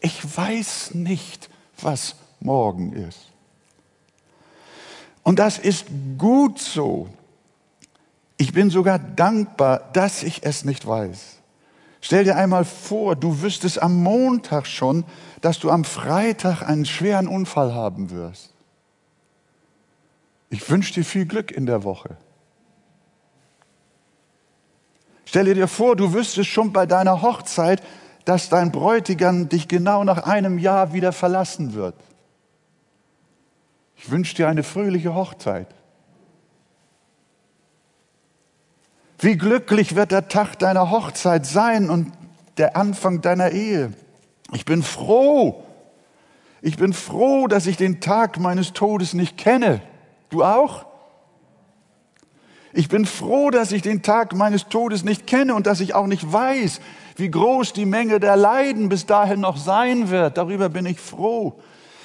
Ich 0.00 0.36
weiß 0.36 0.94
nicht, 0.94 1.48
was 1.80 2.16
morgen 2.40 2.92
ist. 2.92 3.32
Und 5.22 5.38
das 5.38 5.58
ist 5.58 5.86
gut 6.18 6.58
so. 6.58 7.08
Ich 8.42 8.52
bin 8.52 8.70
sogar 8.70 8.98
dankbar, 8.98 9.90
dass 9.92 10.24
ich 10.24 10.42
es 10.42 10.64
nicht 10.64 10.84
weiß. 10.84 11.36
Stell 12.00 12.24
dir 12.24 12.34
einmal 12.34 12.64
vor, 12.64 13.14
du 13.14 13.40
wüsstest 13.40 13.80
am 13.80 14.02
Montag 14.02 14.66
schon, 14.66 15.04
dass 15.40 15.60
du 15.60 15.70
am 15.70 15.84
Freitag 15.84 16.68
einen 16.68 16.84
schweren 16.84 17.28
Unfall 17.28 17.72
haben 17.72 18.10
wirst. 18.10 18.52
Ich 20.50 20.68
wünsche 20.68 20.92
dir 20.92 21.04
viel 21.04 21.24
Glück 21.24 21.52
in 21.52 21.66
der 21.66 21.84
Woche. 21.84 22.16
Stell 25.24 25.54
dir 25.54 25.68
vor, 25.68 25.94
du 25.94 26.12
wüsstest 26.12 26.50
schon 26.50 26.72
bei 26.72 26.84
deiner 26.84 27.22
Hochzeit, 27.22 27.80
dass 28.24 28.48
dein 28.48 28.72
Bräutigam 28.72 29.48
dich 29.50 29.68
genau 29.68 30.02
nach 30.02 30.24
einem 30.24 30.58
Jahr 30.58 30.92
wieder 30.92 31.12
verlassen 31.12 31.74
wird. 31.74 31.94
Ich 33.94 34.10
wünsche 34.10 34.34
dir 34.34 34.48
eine 34.48 34.64
fröhliche 34.64 35.14
Hochzeit. 35.14 35.68
Wie 39.22 39.36
glücklich 39.36 39.94
wird 39.94 40.10
der 40.10 40.26
Tag 40.26 40.58
deiner 40.58 40.90
Hochzeit 40.90 41.46
sein 41.46 41.90
und 41.90 42.10
der 42.56 42.76
Anfang 42.76 43.20
deiner 43.20 43.52
Ehe. 43.52 43.92
Ich 44.52 44.64
bin 44.64 44.82
froh. 44.82 45.62
Ich 46.60 46.76
bin 46.76 46.92
froh, 46.92 47.46
dass 47.46 47.68
ich 47.68 47.76
den 47.76 48.00
Tag 48.00 48.40
meines 48.40 48.72
Todes 48.72 49.14
nicht 49.14 49.38
kenne. 49.38 49.80
Du 50.28 50.42
auch? 50.42 50.86
Ich 52.72 52.88
bin 52.88 53.06
froh, 53.06 53.50
dass 53.50 53.70
ich 53.70 53.82
den 53.82 54.02
Tag 54.02 54.34
meines 54.34 54.66
Todes 54.66 55.04
nicht 55.04 55.28
kenne 55.28 55.54
und 55.54 55.68
dass 55.68 55.78
ich 55.78 55.94
auch 55.94 56.08
nicht 56.08 56.32
weiß, 56.32 56.80
wie 57.14 57.30
groß 57.30 57.74
die 57.74 57.86
Menge 57.86 58.18
der 58.18 58.36
Leiden 58.36 58.88
bis 58.88 59.06
dahin 59.06 59.38
noch 59.38 59.56
sein 59.56 60.10
wird. 60.10 60.36
Darüber 60.36 60.68
bin 60.68 60.84
ich 60.84 60.98
froh. 60.98 61.60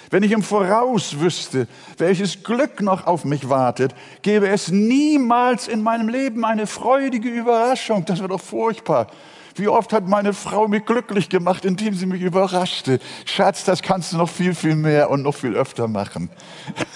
Wenn 0.10 0.24
ich 0.24 0.32
im 0.32 0.42
Voraus 0.42 1.20
wüsste, 1.20 1.68
welches 1.98 2.44
Glück 2.44 2.82
noch 2.82 3.08
auf 3.08 3.26
mich 3.26 3.50
wartet, 3.50 3.94
gäbe 4.22 4.48
es 4.48 4.70
niemals 4.70 5.68
in 5.68 5.84
meinem 5.84 6.08
Leben 6.08 6.46
eine 6.46 6.66
freudige 6.66 7.30
Überraschung. 7.30 8.06
Das 8.06 8.20
wäre 8.20 8.30
doch 8.30 8.42
furchtbar. 8.42 9.08
Wie 9.56 9.68
oft 9.68 9.92
hat 9.92 10.08
meine 10.08 10.34
Frau 10.34 10.68
mich 10.68 10.86
glücklich 10.86 11.30
gemacht, 11.30 11.66
indem 11.66 11.96
sie 11.96 12.06
mich 12.06 12.22
überraschte. 12.22 13.00
Schatz, 13.26 13.64
das 13.64 13.82
kannst 13.82 14.14
du 14.14 14.18
noch 14.18 14.30
viel, 14.30 14.54
viel 14.54 14.76
mehr 14.76 15.10
und 15.10 15.24
noch 15.24 15.34
viel 15.34 15.56
öfter 15.56 15.88
machen. 15.88 16.30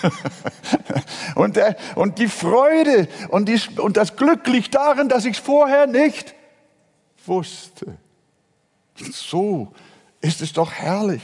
und, 1.35 1.55
der, 1.55 1.75
und 1.95 2.19
die 2.19 2.27
Freude 2.27 3.07
und, 3.29 3.49
die, 3.49 3.59
und 3.77 3.97
das 3.97 4.15
Glück 4.15 4.47
liegt 4.47 4.75
darin, 4.75 5.09
dass 5.09 5.25
ich 5.25 5.37
es 5.37 5.39
vorher 5.39 5.87
nicht 5.87 6.35
wusste. 7.25 7.97
So 9.11 9.73
ist 10.21 10.41
es 10.41 10.53
doch 10.53 10.71
herrlich. 10.71 11.23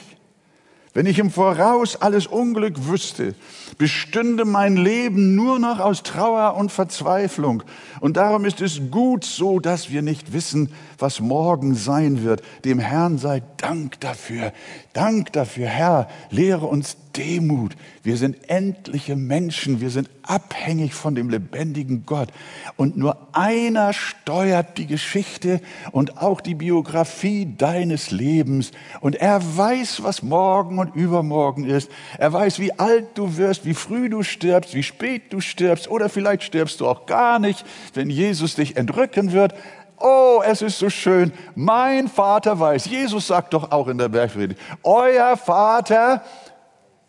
Wenn 0.97 1.05
ich 1.05 1.19
im 1.19 1.29
Voraus 1.29 1.95
alles 2.01 2.25
Unglück 2.25 2.87
wüsste, 2.87 3.35
bestünde 3.77 4.45
mein 4.45 4.77
Leben 4.77 5.35
nur 5.35 5.59
noch 5.59 5.79
aus 5.79 6.01
Trauer 6.01 6.55
und 6.55 6.71
Verzweiflung. 6.71 7.61
Und 7.99 8.17
darum 8.17 8.45
ist 8.45 8.61
es 8.61 8.81
gut 8.89 9.23
so, 9.23 9.59
dass 9.59 9.91
wir 9.91 10.01
nicht 10.01 10.33
wissen, 10.33 10.71
was 10.97 11.19
morgen 11.19 11.75
sein 11.75 12.23
wird. 12.23 12.41
Dem 12.65 12.79
Herrn 12.79 13.19
sei 13.19 13.43
Dank 13.57 13.99
dafür. 13.99 14.51
Dank 14.93 15.31
dafür, 15.33 15.67
Herr. 15.67 16.09
Lehre 16.31 16.65
uns 16.65 16.97
Demut. 17.17 17.75
Wir 18.03 18.15
sind 18.17 18.49
endliche 18.49 19.15
Menschen. 19.15 19.81
Wir 19.81 19.89
sind 19.89 20.09
abhängig 20.23 20.93
von 20.93 21.15
dem 21.15 21.29
lebendigen 21.29 22.05
Gott. 22.05 22.29
Und 22.75 22.95
nur 22.97 23.17
einer 23.33 23.93
steuert 23.93 24.77
die 24.77 24.85
Geschichte 24.85 25.61
und 25.91 26.21
auch 26.21 26.41
die 26.41 26.55
Biografie 26.55 27.47
deines 27.57 28.11
Lebens. 28.11 28.71
Und 29.01 29.15
er 29.15 29.41
weiß, 29.57 30.03
was 30.03 30.21
morgen 30.21 30.79
und 30.79 30.95
übermorgen 30.95 31.65
ist. 31.65 31.89
Er 32.17 32.31
weiß, 32.31 32.59
wie 32.59 32.77
alt 32.77 33.07
du 33.15 33.37
wirst, 33.37 33.65
wie 33.65 33.73
früh 33.73 34.09
du 34.09 34.23
stirbst, 34.23 34.73
wie 34.75 34.83
spät 34.83 35.33
du 35.33 35.41
stirbst. 35.41 35.89
Oder 35.89 36.09
vielleicht 36.09 36.43
stirbst 36.43 36.79
du 36.79 36.87
auch 36.87 37.05
gar 37.07 37.39
nicht, 37.39 37.65
wenn 37.93 38.09
Jesus 38.09 38.55
dich 38.55 38.77
entrücken 38.77 39.31
wird. 39.31 39.53
Oh, 39.99 40.43
es 40.45 40.61
ist 40.61 40.77
so 40.77 40.91
schön. 40.91 41.33
Mein 41.55 42.07
Vater 42.07 42.59
weiß. 42.59 42.85
Jesus 42.85 43.27
sagt 43.27 43.53
doch 43.53 43.71
auch 43.71 43.87
in 43.87 43.97
der 43.97 44.09
Bergpredigt, 44.09 44.61
euer 44.83 45.35
Vater 45.37 46.21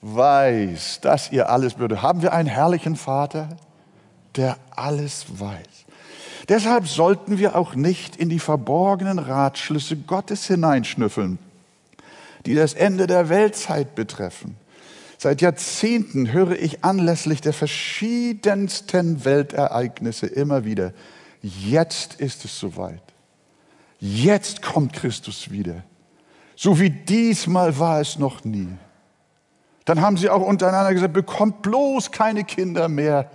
weiß, 0.03 1.01
dass 1.01 1.33
ihr 1.33 1.51
alles 1.51 1.79
würde. 1.79 2.03
Haben 2.03 2.23
wir 2.23 2.33
einen 2.33 2.49
herrlichen 2.49 2.97
Vater, 2.97 3.49
der 4.37 4.57
alles 4.71 5.27
weiß. 5.39 5.67
Deshalb 6.49 6.89
sollten 6.89 7.39
wir 7.39 7.57
auch 7.57 7.75
nicht 7.75 8.17
in 8.17 8.29
die 8.29 8.39
verborgenen 8.39 9.19
Ratschlüsse 9.19 9.97
Gottes 9.97 10.47
hineinschnüffeln, 10.47 11.39
die 12.47 12.55
das 12.55 12.75
Ende 12.75 13.07
der 13.07 13.29
Weltzeit 13.29 13.95
betreffen. 13.95 14.57
Seit 15.19 15.43
Jahrzehnten 15.43 16.33
höre 16.33 16.53
ich 16.53 16.85
anlässlich 16.85 17.41
der 17.41 17.53
verschiedensten 17.53 19.25
Weltereignisse 19.25 20.27
immer 20.27 20.65
wieder, 20.65 20.93
jetzt 21.43 22.15
ist 22.15 22.45
es 22.45 22.59
soweit. 22.59 23.03
Jetzt 24.01 24.63
kommt 24.63 24.93
Christus 24.93 25.51
wieder. 25.51 25.83
So 26.55 26.79
wie 26.79 26.91
diesmal 26.91 27.79
war 27.79 28.01
es 28.01 28.19
noch 28.19 28.45
nie. 28.45 28.69
Dann 29.89 30.03
haben 30.03 30.19
sie 30.19 30.29
auch 30.29 30.43
untereinander 30.43 30.93
gesagt, 30.93 31.15
bekommt 31.15 31.63
bloß 31.63 32.11
keine 32.11 32.45
Kinder 32.45 32.91
mehr. 32.91 33.31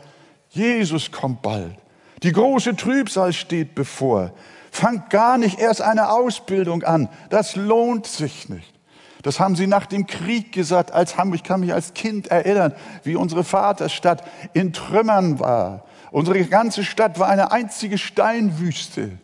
Jesus 0.50 1.12
kommt 1.12 1.42
bald. 1.42 1.76
Die 2.22 2.32
große 2.32 2.76
Trübsal 2.76 3.34
steht 3.34 3.74
bevor. 3.74 4.34
Fangt 4.70 5.10
gar 5.10 5.40
nicht 5.40 5.60
erst 5.60 5.82
eine 5.82 6.12
Ausbildung 6.12 6.84
an. 6.84 7.10
Das 7.32 7.56
lohnt 7.56 8.06
sich 8.06 8.50
nicht. 8.50 8.72
Das 9.24 9.40
haben 9.40 9.56
sie 9.56 9.66
nach 9.66 9.88
dem 9.88 10.06
Krieg 10.06 10.52
gesagt, 10.52 10.92
als 10.92 11.18
haben, 11.18 11.34
ich 11.34 11.42
kann 11.42 11.62
mich 11.62 11.74
als 11.74 11.96
Kind 11.96 12.28
erinnern, 12.28 12.76
wie 13.02 13.16
unsere 13.16 13.44
Vaterstadt 13.44 14.24
in 14.54 14.74
Trümmern 14.74 15.40
war. 15.40 15.86
Unsere 16.12 16.44
ganze 16.46 16.84
Stadt 16.84 17.18
war 17.18 17.30
eine 17.30 17.52
einzige 17.52 17.98
Steinwüste. 17.98 19.18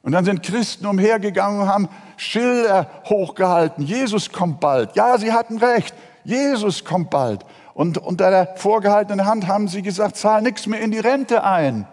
Und 0.00 0.12
dann 0.12 0.24
sind 0.24 0.42
Christen 0.42 0.86
umhergegangen 0.86 1.60
und 1.60 1.68
haben 1.68 1.90
Schilder 2.16 2.88
hochgehalten. 3.04 3.84
Jesus 3.84 4.32
kommt 4.32 4.60
bald. 4.60 4.96
Ja, 4.96 5.18
sie 5.18 5.32
hatten 5.32 5.58
recht. 5.58 5.94
Jesus 6.24 6.84
kommt 6.84 7.10
bald. 7.10 7.44
Und 7.74 7.98
unter 7.98 8.30
der 8.30 8.56
vorgehaltenen 8.56 9.26
Hand 9.26 9.46
haben 9.46 9.68
sie 9.68 9.82
gesagt, 9.82 10.16
zahl 10.16 10.42
nichts 10.42 10.66
mehr 10.66 10.80
in 10.80 10.90
die 10.90 10.98
Rente 10.98 11.44
ein. 11.44 11.86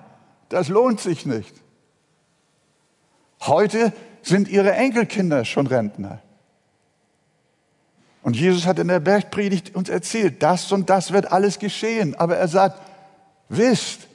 Das 0.49 0.67
lohnt 0.67 0.99
sich 0.99 1.25
nicht. 1.25 1.53
Heute 3.41 3.93
sind 4.21 4.47
ihre 4.47 4.73
Enkelkinder 4.73 5.45
schon 5.45 5.67
Rentner. 5.67 6.21
Und 8.23 8.35
Jesus 8.35 8.65
hat 8.65 8.79
in 8.79 8.89
der 8.89 8.99
Bergpredigt 8.99 9.75
uns 9.75 9.87
erzählt, 9.87 10.43
das 10.43 10.71
und 10.71 10.89
das 10.89 11.13
wird 11.13 11.31
alles 11.31 11.59
geschehen. 11.59 12.15
Aber 12.15 12.35
er 12.35 12.49
sagt, 12.49 12.81
wisst, 13.47 14.07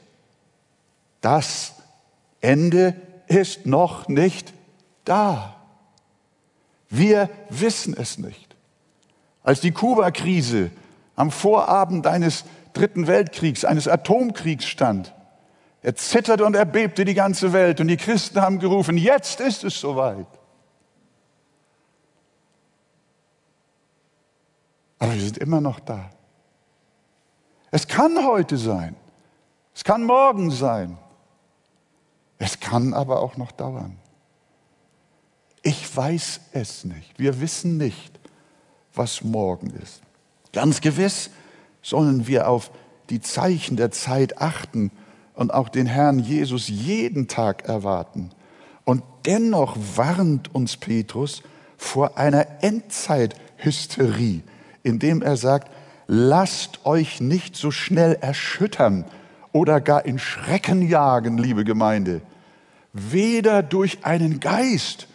das 1.23 1.75
Ende 2.43 2.95
ist 3.27 3.65
noch 3.65 4.09
nicht 4.09 4.53
da. 5.05 5.57
Wir 6.91 7.31
wissen 7.49 7.97
es 7.97 8.19
nicht. 8.19 8.52
Als 9.43 9.61
die 9.61 9.73
Kuba-Krise 9.73 10.71
am 11.17 11.31
Vorabend 11.31 12.07
eines 12.07 12.45
Dritten 12.73 13.07
Weltkriegs, 13.07 13.65
eines 13.65 13.89
Atomkriegs 13.89 14.65
stand, 14.65 15.13
er 15.83 15.97
zitterte 15.97 16.45
und 16.45 16.55
erbebte 16.55 17.05
die 17.05 17.15
ganze 17.15 17.53
Welt 17.53 17.81
und 17.81 17.89
die 17.89 17.97
Christen 17.97 18.41
haben 18.41 18.61
gerufen, 18.61 18.97
jetzt 18.97 19.41
ist 19.41 19.65
es 19.65 19.81
soweit. 19.81 20.27
Aber 25.01 25.15
wir 25.15 25.21
sind 25.21 25.39
immer 25.39 25.61
noch 25.61 25.81
da. 25.81 26.11
Es 27.73 27.89
kann 27.89 28.25
heute 28.25 28.57
sein. 28.57 28.95
Es 29.75 29.83
kann 29.83 30.05
morgen 30.05 30.51
sein. 30.53 30.97
kann 32.61 32.95
aber 32.95 33.21
auch 33.21 33.37
noch 33.37 33.53
dauern. 33.53 33.99
Ich 35.63 35.95
weiß 35.95 36.41
es 36.53 36.85
nicht. 36.85 37.19
Wir 37.19 37.41
wissen 37.41 37.77
nicht, 37.77 38.12
was 38.95 39.25
morgen 39.25 39.71
ist. 39.83 40.03
Ganz 40.53 40.81
gewiss 40.81 41.31
sollen 41.83 42.27
wir 42.27 42.49
auf 42.49 42.71
die 43.11 43.21
Zeichen 43.21 43.77
der 43.77 43.91
Zeit 43.91 44.39
achten 44.39 44.91
und 45.35 45.53
auch 45.53 45.69
den 45.69 45.87
Herrn 45.87 46.19
Jesus 46.19 46.69
jeden 46.69 47.29
Tag 47.29 47.69
erwarten. 47.69 48.31
Und 48.85 49.03
dennoch 49.27 49.77
warnt 49.97 50.55
uns 50.55 50.77
Petrus 50.77 51.43
vor 51.77 52.19
einer 52.19 52.47
Endzeithysterie, 52.63 54.43
indem 54.83 55.23
er 55.23 55.37
sagt, 55.37 55.71
lasst 56.07 56.85
euch 56.85 57.21
nicht 57.21 57.57
so 57.57 57.71
schnell 57.71 58.19
erschüttern 58.21 59.05
oder 59.53 59.81
gar 59.81 60.05
in 60.05 60.19
Schrecken 60.19 60.83
jagen, 60.89 61.39
liebe 61.39 61.65
Gemeinde. 61.65 62.23
Weder 62.93 63.63
durch 63.63 64.05
einen 64.05 64.41
Geist, 64.41 65.07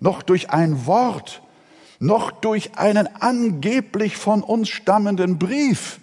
noch 0.00 0.22
durch 0.22 0.50
ein 0.50 0.86
Wort, 0.86 1.42
noch 1.98 2.30
durch 2.30 2.78
einen 2.78 3.08
angeblich 3.16 4.16
von 4.16 4.42
uns 4.42 4.68
stammenden 4.68 5.38
Brief, 5.38 6.00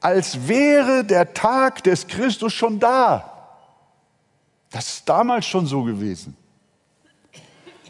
als 0.00 0.48
wäre 0.48 1.04
der 1.04 1.34
Tag 1.34 1.82
des 1.84 2.06
Christus 2.06 2.52
schon 2.52 2.78
da. 2.78 3.34
Das 4.70 4.88
ist 4.88 5.08
damals 5.08 5.46
schon 5.46 5.66
so 5.66 5.82
gewesen. 5.82 6.36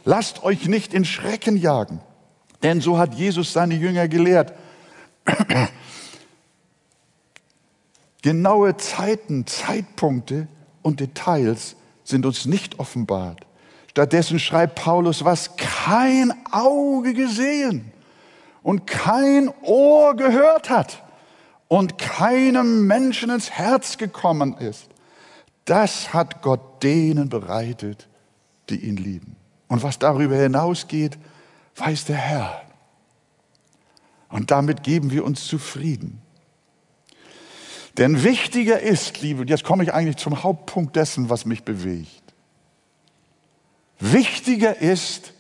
Lasst 0.04 0.42
euch 0.42 0.66
nicht 0.68 0.94
in 0.94 1.04
Schrecken 1.04 1.56
jagen, 1.56 2.00
denn 2.62 2.80
so 2.80 2.98
hat 2.98 3.14
Jesus 3.14 3.52
seine 3.52 3.74
Jünger 3.74 4.08
gelehrt. 4.08 4.54
Genaue 8.22 8.76
Zeiten, 8.76 9.46
Zeitpunkte 9.46 10.48
und 10.82 11.00
Details 11.00 11.76
sind 12.04 12.26
uns 12.26 12.46
nicht 12.46 12.78
offenbart. 12.78 13.46
Stattdessen 13.98 14.38
schreibt 14.38 14.76
Paulus, 14.76 15.24
was 15.24 15.56
kein 15.56 16.32
Auge 16.52 17.14
gesehen 17.14 17.90
und 18.62 18.86
kein 18.86 19.50
Ohr 19.62 20.14
gehört 20.14 20.70
hat 20.70 21.02
und 21.66 21.98
keinem 21.98 22.86
Menschen 22.86 23.28
ins 23.28 23.50
Herz 23.50 23.98
gekommen 23.98 24.56
ist. 24.58 24.86
Das 25.64 26.14
hat 26.14 26.42
Gott 26.42 26.80
denen 26.84 27.28
bereitet, 27.28 28.06
die 28.70 28.76
ihn 28.76 28.98
lieben. 28.98 29.34
Und 29.66 29.82
was 29.82 29.98
darüber 29.98 30.36
hinausgeht, 30.36 31.18
weiß 31.74 32.04
der 32.04 32.18
Herr. 32.18 32.62
Und 34.28 34.52
damit 34.52 34.84
geben 34.84 35.10
wir 35.10 35.24
uns 35.24 35.44
zufrieden. 35.44 36.22
Denn 37.96 38.22
wichtiger 38.22 38.78
ist, 38.78 39.22
liebe, 39.22 39.44
jetzt 39.48 39.64
komme 39.64 39.82
ich 39.82 39.92
eigentlich 39.92 40.18
zum 40.18 40.44
Hauptpunkt 40.44 40.94
dessen, 40.94 41.30
was 41.30 41.44
mich 41.44 41.64
bewegt. 41.64 42.27
Wichtiger 44.00 44.80
ist, 44.80 45.32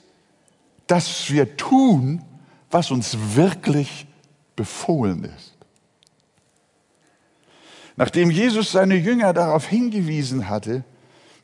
dass 0.86 1.30
wir 1.30 1.56
tun, 1.56 2.22
was 2.70 2.90
uns 2.90 3.16
wirklich 3.34 4.06
befohlen 4.56 5.24
ist. 5.24 5.54
Nachdem 7.96 8.30
Jesus 8.30 8.72
seine 8.72 8.96
Jünger 8.96 9.32
darauf 9.32 9.66
hingewiesen 9.66 10.48
hatte, 10.48 10.84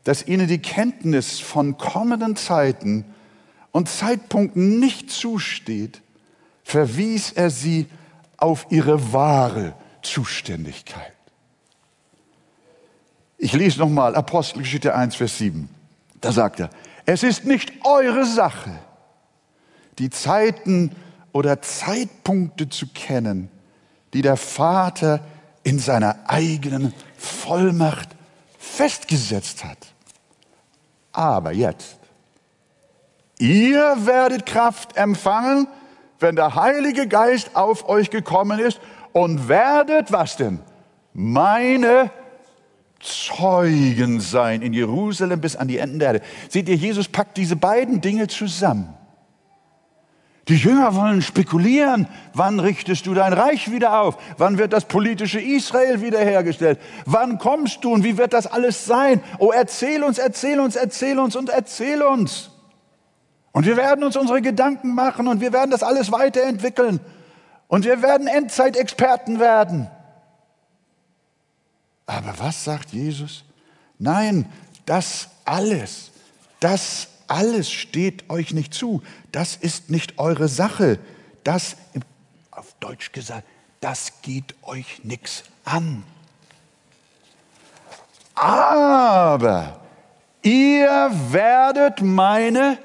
dass 0.05 0.27
ihnen 0.27 0.47
die 0.47 0.61
Kenntnis 0.61 1.41
von 1.41 1.79
kommenden 1.79 2.37
Zeiten 2.37 3.05
und 3.73 3.89
Zeitpunkten 3.89 4.79
nicht 4.79 5.11
zusteht, 5.11 6.01
verwies 6.63 7.33
er 7.33 7.51
sie 7.51 7.87
auf 8.37 8.67
ihre 8.71 9.13
wahre 9.13 9.75
Zuständigkeit. 10.03 11.13
Ich 13.39 13.53
lese 13.53 13.81
nochmal 13.81 14.15
Apostelgeschichte 14.15 14.95
1, 14.95 15.17
Vers 15.17 15.39
7. 15.39 15.69
Da 16.21 16.33
sagt 16.33 16.61
er, 16.61 16.71
es 17.07 17.23
ist 17.23 17.45
nicht 17.45 17.85
eure 17.85 18.25
Sache, 18.25 18.71
die 19.99 20.11
Zeiten 20.11 20.95
oder 21.33 21.61
Zeitpunkte 21.61 22.69
zu 22.69 22.87
kennen, 22.89 23.51
die 24.13 24.23
der 24.23 24.37
Vater 24.37 25.21
in 25.63 25.79
seiner 25.79 26.17
eigenen 26.27 26.95
Vollmacht 27.17 28.09
festgesetzt 28.59 29.65
hat. 29.65 29.79
Aber 31.13 31.53
jetzt, 31.53 31.99
ihr 33.39 33.97
werdet 34.01 34.47
Kraft 34.47 34.97
empfangen, 34.97 35.69
wenn 36.21 36.37
der 36.37 36.55
Heilige 36.55 37.07
Geist 37.07 37.55
auf 37.55 37.89
euch 37.89 38.11
gekommen 38.11 38.59
ist 38.59 38.81
und 39.13 39.49
werdet, 39.49 40.11
was 40.13 40.37
denn? 40.37 40.61
Meine 41.13 42.11
Zeugen 43.05 44.21
sein 44.21 44.63
in 44.63 44.73
Jerusalem 44.73 45.41
bis 45.41 45.57
an 45.57 45.69
die 45.69 45.79
Enden 45.79 45.99
der 45.99 46.09
Erde. 46.09 46.21
Seht 46.49 46.69
ihr, 46.69 46.77
Jesus 46.77 47.07
packt 47.09 47.37
diese 47.37 47.55
beiden 47.55 48.01
Dinge 48.01 48.29
zusammen. 48.29 48.95
Die 50.49 50.57
Jünger 50.57 50.95
wollen 50.95 51.23
spekulieren. 51.23 52.07
Wann 52.35 52.61
richtest 52.61 53.07
du 53.07 53.15
dein 53.15 53.33
Reich 53.33 53.71
wieder 53.71 54.01
auf? 54.01 54.19
Wann 54.37 54.59
wird 54.59 54.73
das 54.73 54.85
politische 54.85 55.41
Israel 55.41 56.03
wiederhergestellt? 56.03 56.79
Wann 57.07 57.39
kommst 57.39 57.85
du 57.85 57.93
und 57.93 58.05
wie 58.05 58.19
wird 58.19 58.33
das 58.33 58.47
alles 58.47 58.85
sein? 58.85 59.23
Oh, 59.39 59.53
erzähl 59.53 60.03
uns, 60.03 60.19
erzähl 60.19 60.61
uns, 60.61 60.77
erzähl 60.77 61.19
uns 61.19 61.37
und 61.37 61.49
erzähl 61.49 62.03
uns. 62.03 62.51
Und 63.53 63.67
wir 63.67 63.77
werden 63.77 64.05
uns 64.05 64.17
unsere 64.17 64.43
Gedanken 64.43 64.95
machen 64.95 65.29
und 65.29 65.41
wir 65.41 65.53
werden 65.53 65.71
das 65.71 65.83
alles 65.83 66.11
weiterentwickeln. 66.11 67.01
Und 67.69 67.85
wir 67.85 68.03
werden 68.03 68.27
Endzeitexperten 68.27 69.41
werden. 69.41 69.89
Aber 72.07 72.35
was 72.39 72.65
sagt 72.65 72.93
Jesus? 72.93 73.45
Nein, 73.99 74.47
das 74.87 75.29
alles, 75.45 76.11
das 76.61 77.09
alles 77.27 77.71
steht 77.71 78.29
euch 78.31 78.53
nicht 78.53 78.75
zu. 78.75 79.03
Das 79.33 79.57
ist 79.57 79.91
nicht 79.91 80.19
eure 80.19 80.49
Sache. 80.49 80.99
Das, 81.43 81.77
auf 82.51 82.75
Deutsch 82.81 83.13
gesagt, 83.13 83.47
das 83.81 84.21
geht 84.23 84.55
euch 84.63 85.05
nichts 85.05 85.45
an. 85.65 86.03
Aber 88.35 89.81
ihr 90.43 91.11
werdet 91.31 92.03
meine 92.03 92.79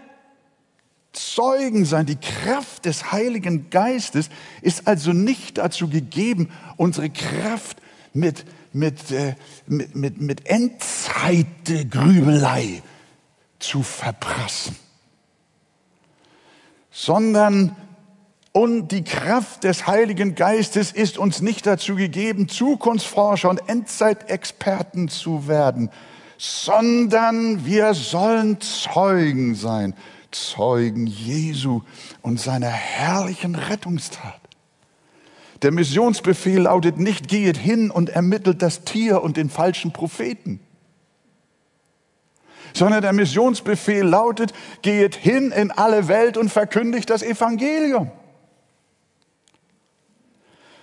Zeugen 1.12 1.86
sein. 1.86 2.06
Die 2.06 2.18
Kraft 2.18 2.86
des 2.86 3.12
Heiligen 3.12 3.70
Geistes 3.70 4.30
ist 4.62 4.88
also 4.88 5.12
nicht 5.12 5.58
dazu 5.58 5.90
gegeben, 5.90 6.52
unsere 6.78 7.10
Kraft 7.10 7.78
mit, 8.14 8.46
mit, 8.74 9.12
äh, 9.12 9.36
mit, 9.68 9.96
mit, 9.96 10.22
mit 10.22 10.46
Endzeitgrübelei 10.46 12.84
zu 13.60 13.84
verprassen, 13.84 14.76
sondern 16.92 17.76
und 18.52 18.92
die 18.92 19.04
Kraft 19.04 19.64
des 19.64 19.86
Heiligen 19.86 20.34
Geistes 20.34 20.92
ist 20.92 21.20
uns 21.20 21.42
nicht 21.42 21.68
dazu 21.68 21.96
gegeben, 21.96 22.50
Zukunftsforscher 22.50 23.50
und 23.50 23.70
Endzeitexperten 23.70 25.08
zu 25.08 25.48
werden, 25.48 25.92
sondern 26.38 27.66
wir 27.66 27.94
sollen 27.94 28.60
Zeugen 28.60 29.54
sein, 29.54 29.94
Zeugen 30.32 31.06
Jesu 31.06 31.82
und 32.22 32.40
seiner 32.40 32.70
herrlichen 32.70 33.56
Rettungstat. 33.56 34.39
Der 35.62 35.72
Missionsbefehl 35.72 36.62
lautet 36.62 36.98
nicht, 36.98 37.28
gehet 37.28 37.58
hin 37.58 37.92
und 37.92 38.10
ermittelt 38.10 38.62
das 38.62 38.86
Tier 38.86 39.22
und 39.22 39.38
den 39.38 39.50
falschen 39.50 39.92
Propheten 39.92 40.62
sondern 42.74 43.02
der 43.02 43.14
Missionsbefehl 43.14 44.04
lautet, 44.04 44.54
geht 44.82 45.16
hin 45.16 45.52
in 45.52 45.72
alle 45.72 46.08
Welt 46.08 46.38
und 46.38 46.50
verkündigt 46.50 47.10
das 47.10 47.24
Evangelium. 47.24 48.12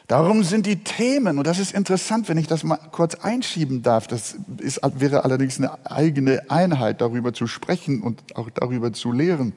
Darum 0.07 0.45
sind 0.45 0.67
die 0.67 0.85
Themen, 0.85 1.37
und 1.37 1.47
das 1.49 1.59
ist 1.59 1.75
interessant, 1.75 2.29
wenn 2.29 2.39
ich 2.39 2.47
das 2.47 2.63
mal 2.63 2.79
kurz 2.93 3.17
einschieben 3.17 3.83
darf, 3.83 4.07
das 4.07 4.37
ist, 4.59 4.81
wäre 4.95 5.25
allerdings 5.25 5.59
eine 5.59 5.85
eigene 5.85 6.49
Einheit, 6.49 7.01
darüber 7.01 7.33
zu 7.33 7.49
sprechen 7.49 8.03
und 8.03 8.23
auch 8.37 8.49
darüber 8.51 8.93
zu 8.93 9.11
lehren. 9.11 9.53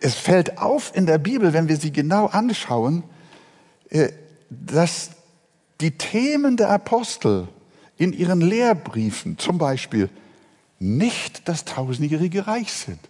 Es 0.00 0.14
fällt 0.14 0.58
auf 0.58 0.90
in 0.94 1.06
der 1.06 1.18
Bibel, 1.18 1.52
wenn 1.52 1.68
wir 1.68 1.76
sie 1.76 1.92
genau 1.92 2.26
anschauen, 2.26 3.04
dass 4.50 5.10
die 5.80 5.92
Themen 5.92 6.56
der 6.56 6.70
Apostel 6.70 7.48
in 7.96 8.12
ihren 8.12 8.40
Lehrbriefen 8.40 9.38
zum 9.38 9.58
Beispiel 9.58 10.08
nicht 10.78 11.48
das 11.48 11.64
tausendjährige 11.64 12.46
Reich 12.46 12.72
sind. 12.72 13.00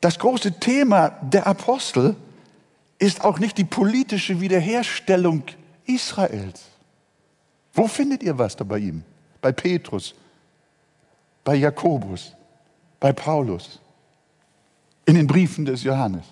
Das 0.00 0.18
große 0.18 0.60
Thema 0.60 1.10
der 1.22 1.46
Apostel 1.46 2.14
ist 2.98 3.24
auch 3.24 3.38
nicht 3.38 3.58
die 3.58 3.64
politische 3.64 4.40
Wiederherstellung 4.40 5.42
Israels. 5.86 6.62
Wo 7.72 7.86
findet 7.86 8.22
ihr 8.22 8.36
was 8.38 8.56
da 8.56 8.64
bei 8.64 8.78
ihm? 8.78 9.02
Bei 9.40 9.52
Petrus, 9.52 10.14
bei 11.44 11.56
Jakobus, 11.56 12.32
bei 13.00 13.12
Paulus, 13.12 13.80
in 15.06 15.14
den 15.14 15.26
Briefen 15.26 15.64
des 15.64 15.82
Johannes. 15.84 16.24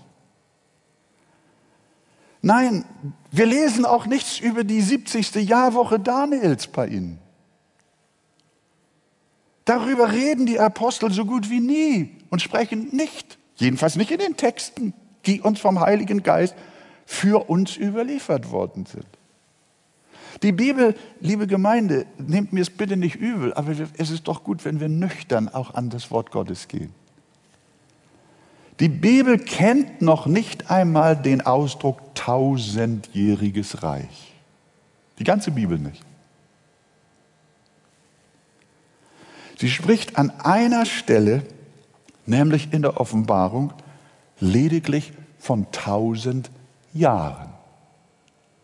Nein, 2.47 2.85
wir 3.33 3.45
lesen 3.45 3.85
auch 3.85 4.07
nichts 4.07 4.39
über 4.39 4.63
die 4.63 4.81
70. 4.81 5.35
Jahrwoche 5.35 5.99
Daniels 5.99 6.69
bei 6.69 6.87
ihnen. 6.87 7.19
Darüber 9.65 10.13
reden 10.13 10.47
die 10.47 10.61
Apostel 10.61 11.11
so 11.11 11.25
gut 11.25 11.51
wie 11.51 11.59
nie 11.59 12.17
und 12.31 12.41
sprechen 12.41 12.91
nicht, 12.93 13.37
jedenfalls 13.57 13.97
nicht 13.97 14.13
in 14.13 14.21
den 14.21 14.37
Texten, 14.37 14.95
die 15.27 15.41
uns 15.41 15.59
vom 15.59 15.81
Heiligen 15.81 16.23
Geist 16.23 16.55
für 17.05 17.51
uns 17.51 17.77
überliefert 17.77 18.53
worden 18.53 18.87
sind. 18.87 19.09
Die 20.45 20.53
Bibel, 20.53 20.95
liebe 21.19 21.49
Gemeinde, 21.49 22.07
nehmt 22.17 22.53
mir 22.53 22.61
es 22.61 22.71
bitte 22.71 22.97
nicht 22.97 23.17
übel, 23.17 23.55
aber 23.55 23.73
es 23.73 24.11
ist 24.11 24.29
doch 24.29 24.45
gut, 24.45 24.65
wenn 24.65 24.79
wir 24.79 24.89
nüchtern 24.89 25.49
auch 25.49 25.75
an 25.75 25.91
das 25.91 26.13
Wort 26.13 26.31
Gottes 26.31 26.69
gehen. 26.69 26.95
Die 28.81 28.89
Bibel 28.89 29.39
kennt 29.39 30.03
noch 30.03 30.27
nicht 30.27 30.71
einmal 30.71 31.17
den 31.17 31.41
Ausdruck 31.41 32.15
tausendjähriges 32.15 33.83
Reich. 33.83 34.35
Die 35.19 35.25
ganze 35.25 35.51
Bibel 35.51 35.79
nicht. 35.79 36.03
Sie 39.59 39.71
spricht 39.71 40.19
an 40.19 40.31
einer 40.41 40.85
Stelle, 40.85 41.43
nämlich 42.27 42.73
in 42.73 42.83
der 42.83 43.01
Offenbarung, 43.01 43.73
lediglich 44.39 45.13
von 45.39 45.71
tausend 45.73 46.51
Jahren. 46.93 47.49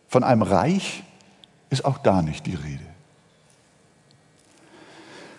Von 0.08 0.24
einem 0.24 0.42
Reich 0.42 1.02
ist 1.70 1.86
auch 1.86 1.96
da 1.96 2.20
nicht 2.20 2.44
die 2.44 2.54
Rede. 2.54 2.91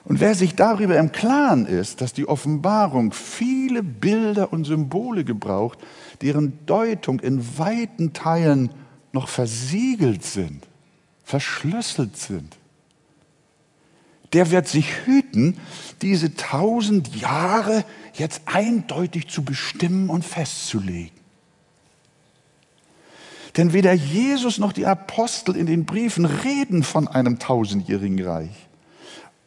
Und 0.06 0.20
wer 0.20 0.36
sich 0.36 0.56
darüber 0.56 0.98
im 0.98 1.12
Klaren 1.12 1.66
ist, 1.66 2.02
dass 2.02 2.12
die 2.12 2.28
Offenbarung 2.28 3.14
viele 3.14 3.84
Bilder 3.84 4.52
und 4.52 4.66
Symbole 4.66 5.24
gebraucht, 5.24 5.80
deren 6.22 6.66
Deutung 6.66 7.20
in 7.22 7.58
weiten 7.58 8.12
Teilen 8.12 8.70
noch 9.14 9.30
versiegelt 9.30 10.24
sind, 10.24 10.68
verschlüsselt 11.24 12.18
sind, 12.18 12.58
der 14.34 14.52
wird 14.52 14.68
sich 14.68 15.06
hüten, 15.06 15.58
diese 16.02 16.36
tausend 16.36 17.16
Jahre 17.16 17.86
jetzt 18.16 18.42
eindeutig 18.46 19.30
zu 19.30 19.44
bestimmen 19.44 20.10
und 20.10 20.26
festzulegen. 20.26 21.24
Denn 23.56 23.72
weder 23.72 23.94
Jesus 23.94 24.58
noch 24.58 24.74
die 24.74 24.88
Apostel 24.88 25.56
in 25.56 25.68
den 25.68 25.86
Briefen 25.86 26.26
reden 26.26 26.82
von 26.82 27.08
einem 27.08 27.38
tausendjährigen 27.38 28.20
Reich. 28.26 28.68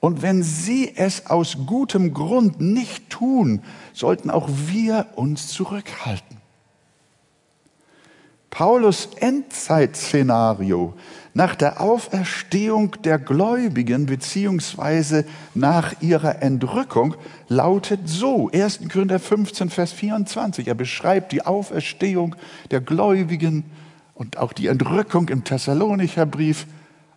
Und 0.00 0.22
wenn 0.22 0.42
sie 0.42 0.92
es 0.94 1.26
aus 1.26 1.59
gutem 1.66 2.12
Grund 2.12 2.61
nicht 2.61 3.11
tun, 3.11 3.62
sollten 3.92 4.30
auch 4.30 4.48
wir 4.48 5.06
uns 5.16 5.48
zurückhalten. 5.48 6.37
Paulus 8.50 9.11
Endzeitszenario 9.20 10.94
nach 11.35 11.54
der 11.54 11.82
Auferstehung 11.82 12.96
der 13.02 13.18
Gläubigen 13.18 14.06
beziehungsweise 14.06 15.26
nach 15.54 16.00
ihrer 16.00 16.40
Entrückung 16.40 17.14
lautet 17.48 18.09
so, 18.09 18.48
1. 18.50 18.88
Korinther 18.90 19.18
15, 19.18 19.68
Vers 19.68 19.92
24. 19.92 20.66
Er 20.68 20.74
beschreibt 20.74 21.32
die 21.32 21.44
Auferstehung 21.44 22.35
der 22.70 22.80
Gläubigen 22.80 23.64
und 24.14 24.38
auch 24.38 24.54
die 24.54 24.68
Entrückung 24.68 25.28
im 25.28 25.44
Thessalonicher 25.44 26.24
Brief. 26.24 26.66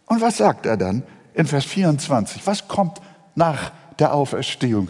Und 0.08 0.20
was 0.20 0.36
sagt 0.36 0.66
er 0.66 0.76
dann 0.76 1.04
in 1.40 1.48
Vers 1.48 1.66
24? 1.66 2.46
Was 2.46 2.68
kommt 2.68 3.00
nach 3.34 3.72
der 3.98 4.14
Auferstehung 4.14 4.90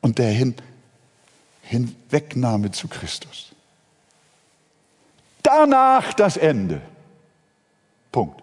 und 0.00 0.18
der 0.18 0.30
Hin 0.30 0.56
Hinwegnahme 1.62 2.72
zu 2.72 2.88
Christus? 2.88 3.52
Danach 5.42 6.12
das 6.14 6.36
Ende. 6.36 6.80
Punkt. 8.10 8.42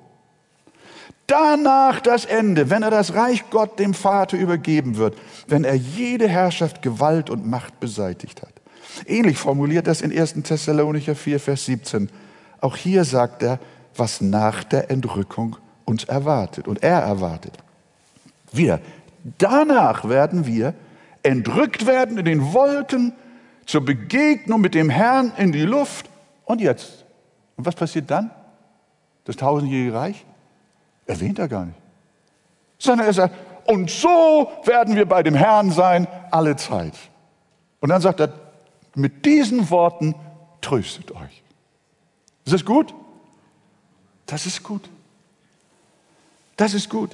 Danach 1.27 1.99
das 1.99 2.23
Ende, 2.23 2.69
wenn 2.69 2.83
er 2.83 2.91
das 2.91 3.15
Reich 3.15 3.49
Gott 3.49 3.79
dem 3.79 3.93
Vater 3.93 4.37
übergeben 4.37 4.95
wird, 4.95 5.17
wenn 5.47 5.65
er 5.65 5.75
jede 5.75 6.29
Herrschaft, 6.29 6.81
Gewalt 6.81 7.29
und 7.29 7.45
Macht 7.45 7.81
beseitigt 7.81 8.43
hat. 8.43 8.53
Ähnlich 9.05 9.37
formuliert 9.37 9.87
das 9.87 10.01
in 10.01 10.17
1. 10.17 10.35
Thessalonicher 10.43 11.15
4, 11.15 11.39
Vers 11.41 11.65
17. 11.65 12.09
Auch 12.61 12.77
hier 12.77 13.03
sagt 13.03 13.43
er, 13.43 13.59
was 13.93 14.21
nach 14.21 14.63
der 14.63 14.89
Entrückung 14.89 15.57
uns 15.85 16.03
erwartet 16.03 16.67
und 16.67 16.83
er 16.83 16.99
erwartet. 16.99 17.53
Wir, 18.51 18.79
danach 19.37 20.07
werden 20.07 20.45
wir 20.45 20.73
entrückt 21.23 21.85
werden 21.85 22.17
in 22.17 22.25
den 22.25 22.53
Wolken 22.53 23.13
zur 23.65 23.83
Begegnung 23.83 24.61
mit 24.61 24.75
dem 24.75 24.89
Herrn 24.89 25.31
in 25.37 25.51
die 25.51 25.63
Luft. 25.63 26.09
Und 26.45 26.61
jetzt? 26.61 27.05
Und 27.55 27.65
was 27.65 27.75
passiert 27.75 28.11
dann? 28.11 28.31
Das 29.25 29.35
tausendjährige 29.35 29.93
Reich? 29.93 30.25
Erwähnt 31.07 31.39
er 31.39 31.47
gar 31.47 31.65
nicht. 31.65 31.79
Sondern 32.77 33.07
er 33.07 33.13
sagt, 33.13 33.35
und 33.67 33.89
so 33.89 34.51
werden 34.63 34.95
wir 34.95 35.07
bei 35.07 35.23
dem 35.23 35.33
Herrn 35.33 35.71
sein 35.71 36.07
alle 36.29 36.55
Zeit. 36.55 36.93
Und 37.79 37.89
dann 37.89 38.01
sagt 38.01 38.19
er, 38.19 38.33
mit 38.95 39.25
diesen 39.25 39.69
Worten 39.69 40.15
tröstet 40.61 41.11
euch. 41.11 41.43
Ist 42.45 42.53
das 42.53 42.65
gut? 42.65 42.93
Das 44.27 44.45
ist 44.45 44.63
gut. 44.63 44.89
Das 46.55 46.73
ist 46.73 46.89
gut. 46.89 47.11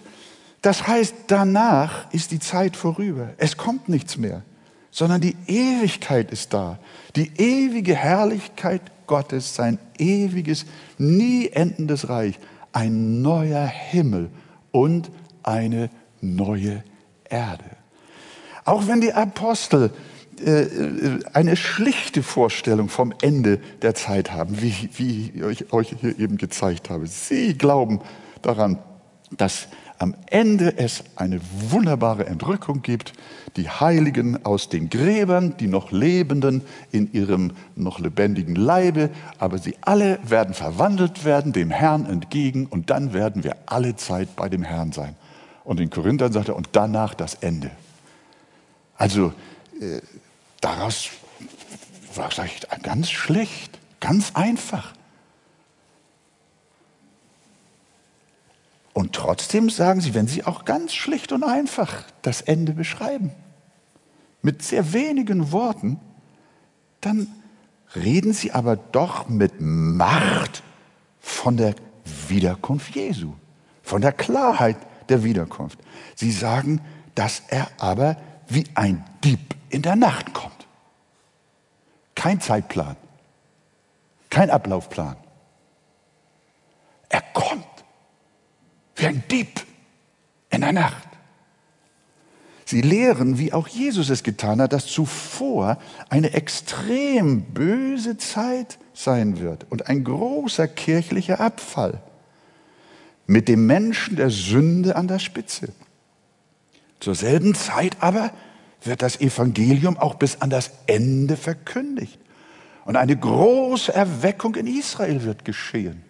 Das 0.62 0.88
heißt, 0.88 1.16
danach 1.28 2.12
ist 2.14 2.32
die 2.32 2.40
Zeit 2.40 2.76
vorüber. 2.76 3.30
Es 3.38 3.58
kommt 3.58 3.90
nichts 3.90 4.18
mehr, 4.18 4.44
sondern 4.92 5.22
die 5.22 5.36
Ewigkeit 5.48 6.32
ist 6.32 6.54
da. 6.54 6.78
Die 7.16 7.32
ewige 7.38 7.96
Herrlichkeit 7.96 8.82
Gottes, 9.08 9.56
sein 9.56 9.80
ewiges, 9.98 10.66
nie 10.98 11.48
endendes 11.48 12.10
Reich 12.10 12.40
ein 12.74 13.22
neuer 13.22 13.66
Himmel 13.66 14.30
und 14.72 15.12
eine 15.44 15.90
neue 16.22 16.84
Erde. 17.30 17.66
Auch 18.64 18.88
wenn 18.88 19.02
die 19.02 19.14
Apostel 19.14 19.92
äh, 20.46 20.68
eine 21.34 21.56
schlichte 21.58 22.24
Vorstellung 22.24 22.90
vom 22.90 23.14
Ende 23.22 23.60
der 23.82 23.96
Zeit 23.96 24.32
haben, 24.32 24.62
wie, 24.62 24.90
wie 24.94 25.34
ich 25.52 25.74
euch 25.74 25.96
hier 26.00 26.18
eben 26.18 26.38
gezeigt 26.38 26.90
habe. 26.90 27.08
Sie 27.08 27.58
glauben 27.58 28.00
daran, 28.42 28.80
dass 29.38 29.68
am 29.98 30.16
Ende 30.28 30.78
es 30.78 31.04
eine 31.16 31.40
wunderbare 31.70 32.26
Entrückung 32.26 32.82
gibt, 32.82 33.14
die 33.56 33.70
Heiligen 33.70 34.46
aus 34.46 34.68
den 34.68 34.90
Gräbern, 34.90 35.56
die 35.58 35.68
noch 35.68 35.92
Lebenden 35.92 36.64
in 36.92 37.12
ihrem 37.14 37.52
noch 37.76 38.00
lebendigen 38.00 38.56
Leibe, 38.56 39.12
aber 39.38 39.58
sie 39.58 39.76
alle 39.82 40.20
werden 40.24 40.54
verwandelt 40.54 41.24
werden, 41.24 41.54
dem 41.54 41.70
Herrn 41.70 42.06
entgegen 42.06 42.66
und 42.66 42.90
dann 42.90 43.14
werden 43.14 43.44
wir 43.44 43.58
alle 43.68 43.96
Zeit 43.96 44.36
bei 44.36 44.50
dem 44.50 44.64
Herrn 44.64 44.92
sein. 44.92 45.16
Und 45.64 45.80
in 45.80 45.90
Korinthern 45.90 46.32
sagt 46.32 46.50
er, 46.50 46.56
und 46.56 46.70
danach 46.72 47.14
das 47.14 47.36
Ende. 47.36 47.70
Also 48.98 49.34
äh, 49.80 50.02
daraus 50.62 51.10
war 52.16 52.30
ich 52.46 52.62
ganz 52.82 53.12
schlecht, 53.12 53.78
ganz 54.00 54.32
einfach. 54.34 54.94
Und 58.94 59.14
trotzdem 59.14 59.70
sagen 59.70 60.02
sie, 60.02 60.14
wenn 60.14 60.28
sie 60.28 60.44
auch 60.46 60.66
ganz 60.66 60.94
schlicht 60.94 61.32
und 61.32 61.44
einfach 61.44 62.04
das 62.22 62.42
Ende 62.42 62.74
beschreiben, 62.74 63.32
mit 64.42 64.64
sehr 64.64 64.94
wenigen 64.94 65.52
Worten, 65.52 66.00
dann 67.00 67.28
reden 67.96 68.34
sie 68.34 68.52
aber 68.52 68.76
doch 68.76 69.30
mit 69.30 69.54
Macht 69.60 70.64
von 71.20 71.58
der 71.58 71.76
Wiederkunft 72.28 72.96
Jesu, 72.96 73.34
von 73.84 74.02
der 74.02 74.12
Klarheit 74.12 74.78
der 75.10 75.24
Wiederkunft. 75.24 75.80
Sie 76.16 76.32
sagen, 76.32 76.82
dass 77.16 77.44
er 77.48 77.68
aber 77.78 78.18
wie 78.48 78.66
ein 78.76 79.04
Dieb 79.24 79.56
in 79.70 79.82
der 79.82 79.96
Nacht 79.96 80.34
kommt. 80.34 80.68
Kein 82.16 82.42
Zeitplan, 82.42 82.98
kein 84.30 84.50
Ablaufplan. 84.50 85.16
Er 87.10 87.22
kommt 87.34 87.66
wie 89.02 89.08
ein 89.08 89.24
Dieb 89.30 89.66
in 90.50 90.62
der 90.62 90.74
Nacht. 90.74 91.08
Sie 92.66 92.82
lehren, 92.82 93.38
wie 93.38 93.52
auch 93.52 93.68
Jesus 93.68 94.10
es 94.10 94.24
getan 94.24 94.62
hat, 94.62 94.72
dass 94.72 94.86
zuvor 94.88 95.78
eine 96.10 96.32
extrem 96.34 97.42
böse 97.42 98.18
Zeit 98.18 98.78
sein 98.94 99.40
wird 99.40 99.66
und 99.70 99.88
ein 99.88 100.04
großer 100.04 100.68
kirchlicher 100.68 101.42
Abfall 101.42 102.02
mit 103.28 103.48
dem 103.48 103.66
Menschen 103.66 104.16
der 104.16 104.30
Sünde 104.30 104.96
an 104.96 105.08
der 105.08 105.20
Spitze. 105.20 105.74
Zur 107.00 107.16
selben 107.16 107.56
Zeit 107.56 107.98
aber 108.00 108.32
wird 108.84 109.02
das 109.02 109.20
Evangelium 109.20 109.98
auch 109.98 110.16
bis 110.16 110.42
an 110.42 110.50
das 110.50 110.72
Ende 110.86 111.36
verkündigt. 111.36 112.20
Und 112.86 112.96
eine 112.96 113.16
große 113.16 113.94
Erweckung 113.94 114.56
in 114.56 114.68
Israel 114.68 115.24
wird 115.24 115.46
geschehen. 115.46 116.04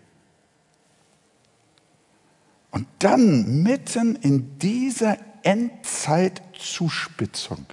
Und 2.72 2.88
dann 3.00 3.64
mitten 3.64 4.16
in 4.16 4.58
dieser 4.60 5.18
Endzeitzuspitzung 5.44 7.66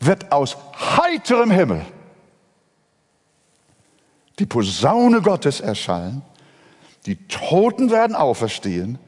wird 0.00 0.30
aus 0.30 0.58
heiterem 0.96 1.50
Himmel 1.50 1.86
die 4.38 4.46
Posaune 4.46 5.22
Gottes 5.22 5.60
erschallen, 5.60 6.22
die 7.06 7.16
Toten 7.28 7.90
werden 7.90 8.16
auferstehen, 8.16 8.98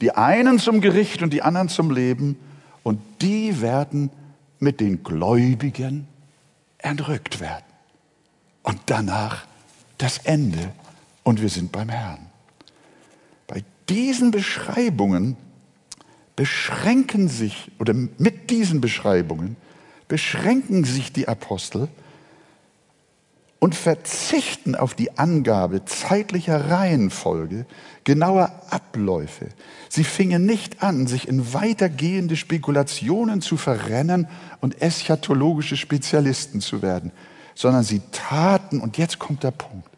die 0.00 0.12
einen 0.12 0.58
zum 0.58 0.80
Gericht 0.80 1.22
und 1.22 1.32
die 1.32 1.42
anderen 1.42 1.68
zum 1.68 1.90
Leben, 1.90 2.38
und 2.82 3.00
die 3.20 3.60
werden 3.60 4.10
mit 4.60 4.80
den 4.80 5.02
Gläubigen 5.02 6.06
entrückt 6.78 7.40
werden. 7.40 7.64
Und 8.62 8.80
danach 8.86 9.44
das 9.98 10.18
Ende 10.18 10.72
und 11.26 11.42
wir 11.42 11.48
sind 11.48 11.72
beim 11.72 11.88
Herrn. 11.88 12.30
Bei 13.48 13.64
diesen 13.88 14.30
Beschreibungen 14.30 15.36
beschränken 16.36 17.26
sich, 17.26 17.72
oder 17.80 17.94
mit 17.94 18.48
diesen 18.48 18.80
Beschreibungen 18.80 19.56
beschränken 20.06 20.84
sich 20.84 21.12
die 21.12 21.26
Apostel 21.26 21.88
und 23.58 23.74
verzichten 23.74 24.76
auf 24.76 24.94
die 24.94 25.18
Angabe 25.18 25.84
zeitlicher 25.84 26.70
Reihenfolge, 26.70 27.66
genauer 28.04 28.62
Abläufe. 28.70 29.48
Sie 29.88 30.04
fingen 30.04 30.46
nicht 30.46 30.80
an, 30.84 31.08
sich 31.08 31.26
in 31.26 31.52
weitergehende 31.52 32.36
Spekulationen 32.36 33.40
zu 33.40 33.56
verrennen 33.56 34.28
und 34.60 34.80
eschatologische 34.80 35.76
Spezialisten 35.76 36.60
zu 36.60 36.82
werden, 36.82 37.10
sondern 37.56 37.82
sie 37.82 38.00
taten, 38.12 38.80
und 38.80 38.96
jetzt 38.96 39.18
kommt 39.18 39.42
der 39.42 39.50
Punkt, 39.50 39.95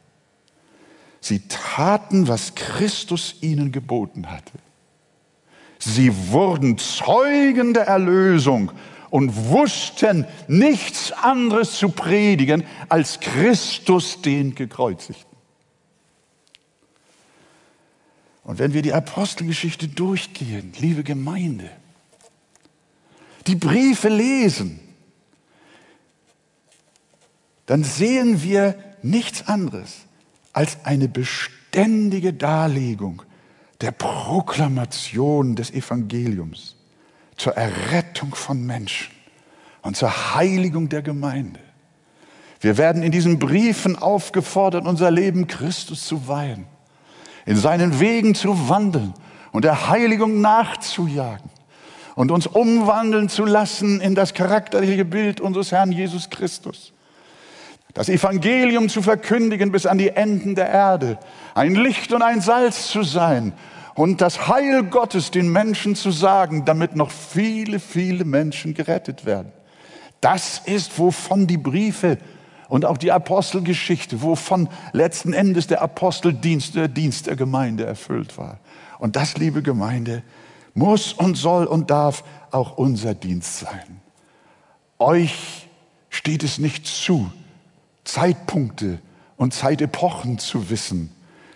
sie 1.21 1.41
taten, 1.49 2.29
was 2.29 2.55
Christus 2.55 3.37
ihnen 3.41 3.73
geboten 3.73 4.31
hatte. 4.31 4.53
Sie 5.79 6.31
wurden 6.31 6.79
Zeugen 6.79 7.75
der 7.75 7.87
Erlösung 7.87 8.73
und 9.11 9.35
wussten 9.49 10.27
nichts 10.49 11.13
anderes 11.13 11.79
zu 11.79 11.91
predigen 11.91 12.65
als 12.89 13.21
Christus 13.21 14.21
den 14.21 14.55
gekreuzigten. 14.55 15.25
Und 18.45 18.59
wenn 18.59 18.73
wir 18.73 18.83
die 18.83 18.95
Apostelgeschichte 18.95 19.89
durchgehen, 19.89 20.73
liebe 20.79 21.05
Gemeinde, 21.05 21.71
die 23.47 23.57
Briefe 23.57 24.09
lesen, 24.09 24.81
dann 27.67 27.85
sehen 27.85 28.43
wir 28.43 28.75
nichts 29.03 29.47
anderes 29.47 30.08
als 30.59 30.79
eine 30.83 31.07
beständige 31.07 32.33
Darlegung 32.33 33.23
der 33.81 33.93
Proklamation 33.93 35.55
des 35.55 35.71
Evangeliums 35.71 36.75
zur 37.37 37.53
Errettung 37.57 38.35
von 38.35 38.67
Menschen 38.67 39.15
und 39.83 39.97
zur 39.97 40.35
Heiligung 40.35 40.89
der 40.89 41.03
Gemeinde. 41.03 41.61
Wir 42.59 42.77
werden 42.77 43.05
in 43.05 43.13
diesen 43.13 43.39
Briefen 43.39 43.95
aufgefordert, 43.95 44.85
unser 44.85 45.13
Leben 45.13 45.47
Christus 45.47 46.05
zu 46.09 46.27
weihen, 46.27 46.67
in 47.47 47.55
seinen 47.55 48.01
Wegen 48.01 48.35
zu 48.35 48.69
wandeln 48.69 49.15
und 49.53 49.65
der 49.65 49.89
Heiligung 49.89 50.41
nachzujagen 50.41 51.51
und 52.17 52.33
uns 52.33 52.49
umwandeln 52.49 53.29
zu 53.29 53.45
lassen 53.45 54.01
in 54.01 54.17
das 54.17 54.35
charakterliche 54.35 55.05
Bild 55.05 55.41
unseres 55.41 55.71
Herrn 55.71 55.93
Jesus 55.93 56.31
Christus. 56.31 56.93
Das 57.99 58.09
Evangelium 58.09 58.89
zu 58.89 59.03
verkündigen 59.03 59.73
bis 59.73 59.85
an 59.85 59.99
die 59.99 60.11
Enden 60.11 60.55
der 60.55 60.69
Erde, 60.69 61.19
ein 61.57 61.75
Licht 61.75 62.13
und 62.13 62.23
ein 62.23 62.41
Salz 62.41 62.87
zu 62.87 63.03
sein 63.03 63.53
und 63.97 64.21
das 64.21 64.47
Heil 64.47 64.85
Gottes 64.85 65.33
den 65.33 65.51
Menschen 65.51 65.97
zu 65.97 66.13
sagen, 66.13 66.65
damit 66.65 66.95
noch 66.95 67.11
viele, 67.11 67.81
viele 67.81 68.25
Menschen 68.25 68.73
gerettet 68.73 69.27
werden. 69.27 69.51
Das 70.21 70.63
ist, 70.65 70.97
wovon 71.01 71.49
die 71.49 71.57
Briefe 71.57 72.19
und 72.69 72.85
auch 72.85 72.99
die 72.99 73.11
Apostelgeschichte, 73.11 74.23
wovon 74.23 74.69
letzten 74.93 75.33
Endes 75.33 75.67
der 75.67 75.83
Aposteldienst, 75.83 76.77
der 76.77 76.87
Dienst 76.87 77.27
der 77.27 77.35
Gemeinde 77.35 77.85
erfüllt 77.85 78.39
war. 78.39 78.61
Und 79.01 79.17
das, 79.17 79.39
liebe 79.39 79.61
Gemeinde, 79.61 80.23
muss 80.73 81.13
und 81.13 81.35
soll 81.35 81.65
und 81.65 81.91
darf 81.91 82.23
auch 82.53 82.79
unser 82.79 83.15
Dienst 83.15 83.59
sein. 83.59 84.01
Euch 85.01 85.69
steht 86.11 86.45
es 86.45 86.59
nicht 86.59 86.87
zu, 86.87 87.33
Zeitpunkte 88.09 89.01
und 89.37 89.53
Zeitepochen 89.53 90.39
zu 90.39 90.71
wissen, 90.71 91.13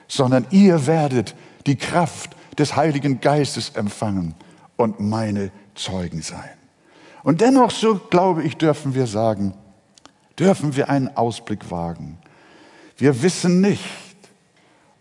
sondern 0.06 0.46
ihr 0.50 0.86
werdet 0.86 1.34
die 1.66 1.76
Kraft 1.76 2.36
des 2.58 2.76
Heiligen 2.76 3.20
Geistes 3.20 3.70
empfangen 3.70 4.34
und 4.76 5.00
meine 5.00 5.50
Zeugen 5.74 6.20
sein. 6.20 6.50
Und 7.22 7.40
dennoch, 7.40 7.70
so 7.70 7.94
glaube 7.94 8.42
ich, 8.42 8.58
dürfen 8.58 8.94
wir 8.94 9.06
sagen, 9.06 9.54
dürfen 10.38 10.76
wir 10.76 10.90
einen 10.90 11.16
Ausblick 11.16 11.70
wagen. 11.70 12.18
Wir 12.98 13.22
wissen 13.22 13.62
nicht, 13.62 13.84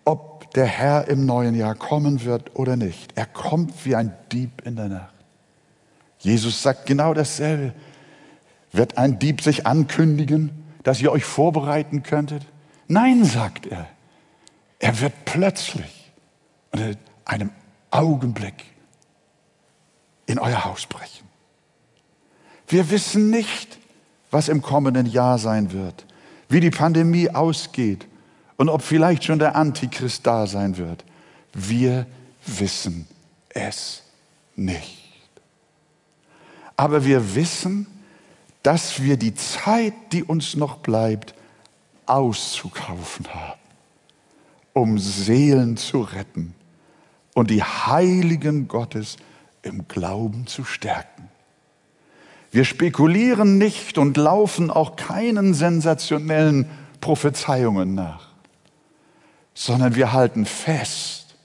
ob 0.05 0.53
der 0.53 0.65
Herr 0.65 1.09
im 1.09 1.25
neuen 1.25 1.55
Jahr 1.55 1.75
kommen 1.75 2.23
wird 2.23 2.55
oder 2.55 2.77
nicht. 2.77 3.11
Er 3.15 3.25
kommt 3.25 3.85
wie 3.85 3.95
ein 3.95 4.13
Dieb 4.31 4.65
in 4.65 4.77
der 4.77 4.87
Nacht. 4.87 5.13
Jesus 6.19 6.63
sagt 6.63 6.85
genau 6.85 7.13
dasselbe. 7.13 7.73
Wird 8.71 8.97
ein 8.97 9.19
Dieb 9.19 9.41
sich 9.41 9.67
ankündigen, 9.67 10.60
dass 10.83 11.01
ihr 11.01 11.11
euch 11.11 11.23
vorbereiten 11.23 12.03
könntet? 12.03 12.45
Nein, 12.87 13.23
sagt 13.23 13.67
er. 13.67 13.87
Er 14.79 14.99
wird 14.99 15.13
plötzlich 15.25 16.11
in 16.73 16.97
einem 17.25 17.51
Augenblick 17.91 18.65
in 20.25 20.39
euer 20.39 20.65
Haus 20.65 20.85
brechen. 20.85 21.27
Wir 22.67 22.89
wissen 22.89 23.29
nicht, 23.29 23.77
was 24.31 24.47
im 24.47 24.61
kommenden 24.61 25.05
Jahr 25.05 25.37
sein 25.37 25.73
wird, 25.73 26.05
wie 26.47 26.61
die 26.61 26.71
Pandemie 26.71 27.29
ausgeht 27.29 28.07
und 28.55 28.69
ob 28.69 28.81
vielleicht 28.81 29.25
schon 29.25 29.39
der 29.39 29.55
Antichrist 29.55 30.25
da 30.25 30.47
sein 30.47 30.77
wird. 30.77 31.03
Wir 31.53 32.07
wissen 32.45 33.07
es 33.49 34.03
nicht. 34.55 34.99
Aber 36.77 37.03
wir 37.03 37.35
wissen, 37.35 37.87
dass 38.63 39.01
wir 39.01 39.17
die 39.17 39.33
Zeit, 39.35 39.93
die 40.11 40.23
uns 40.23 40.55
noch 40.55 40.77
bleibt, 40.77 41.33
auszukaufen 42.05 43.27
haben 43.33 43.61
um 44.73 44.99
Seelen 44.99 45.77
zu 45.77 46.01
retten 46.01 46.53
und 47.33 47.49
die 47.49 47.63
Heiligen 47.63 48.67
Gottes 48.67 49.17
im 49.63 49.87
Glauben 49.87 50.47
zu 50.47 50.63
stärken. 50.63 51.29
Wir 52.51 52.65
spekulieren 52.65 53.57
nicht 53.57 53.97
und 53.97 54.17
laufen 54.17 54.71
auch 54.71 54.95
keinen 54.95 55.53
sensationellen 55.53 56.69
Prophezeiungen 56.99 57.95
nach, 57.95 58.29
sondern 59.53 59.95
wir 59.95 60.11
halten 60.11 60.45
fest 60.45 61.35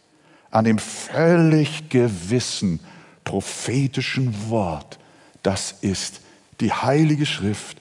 an 0.50 0.64
dem 0.64 0.78
völlig 0.78 1.88
gewissen 1.88 2.80
prophetischen 3.24 4.50
Wort. 4.50 4.98
Das 5.42 5.72
ist 5.80 6.20
die 6.60 6.72
Heilige 6.72 7.26
Schrift, 7.26 7.78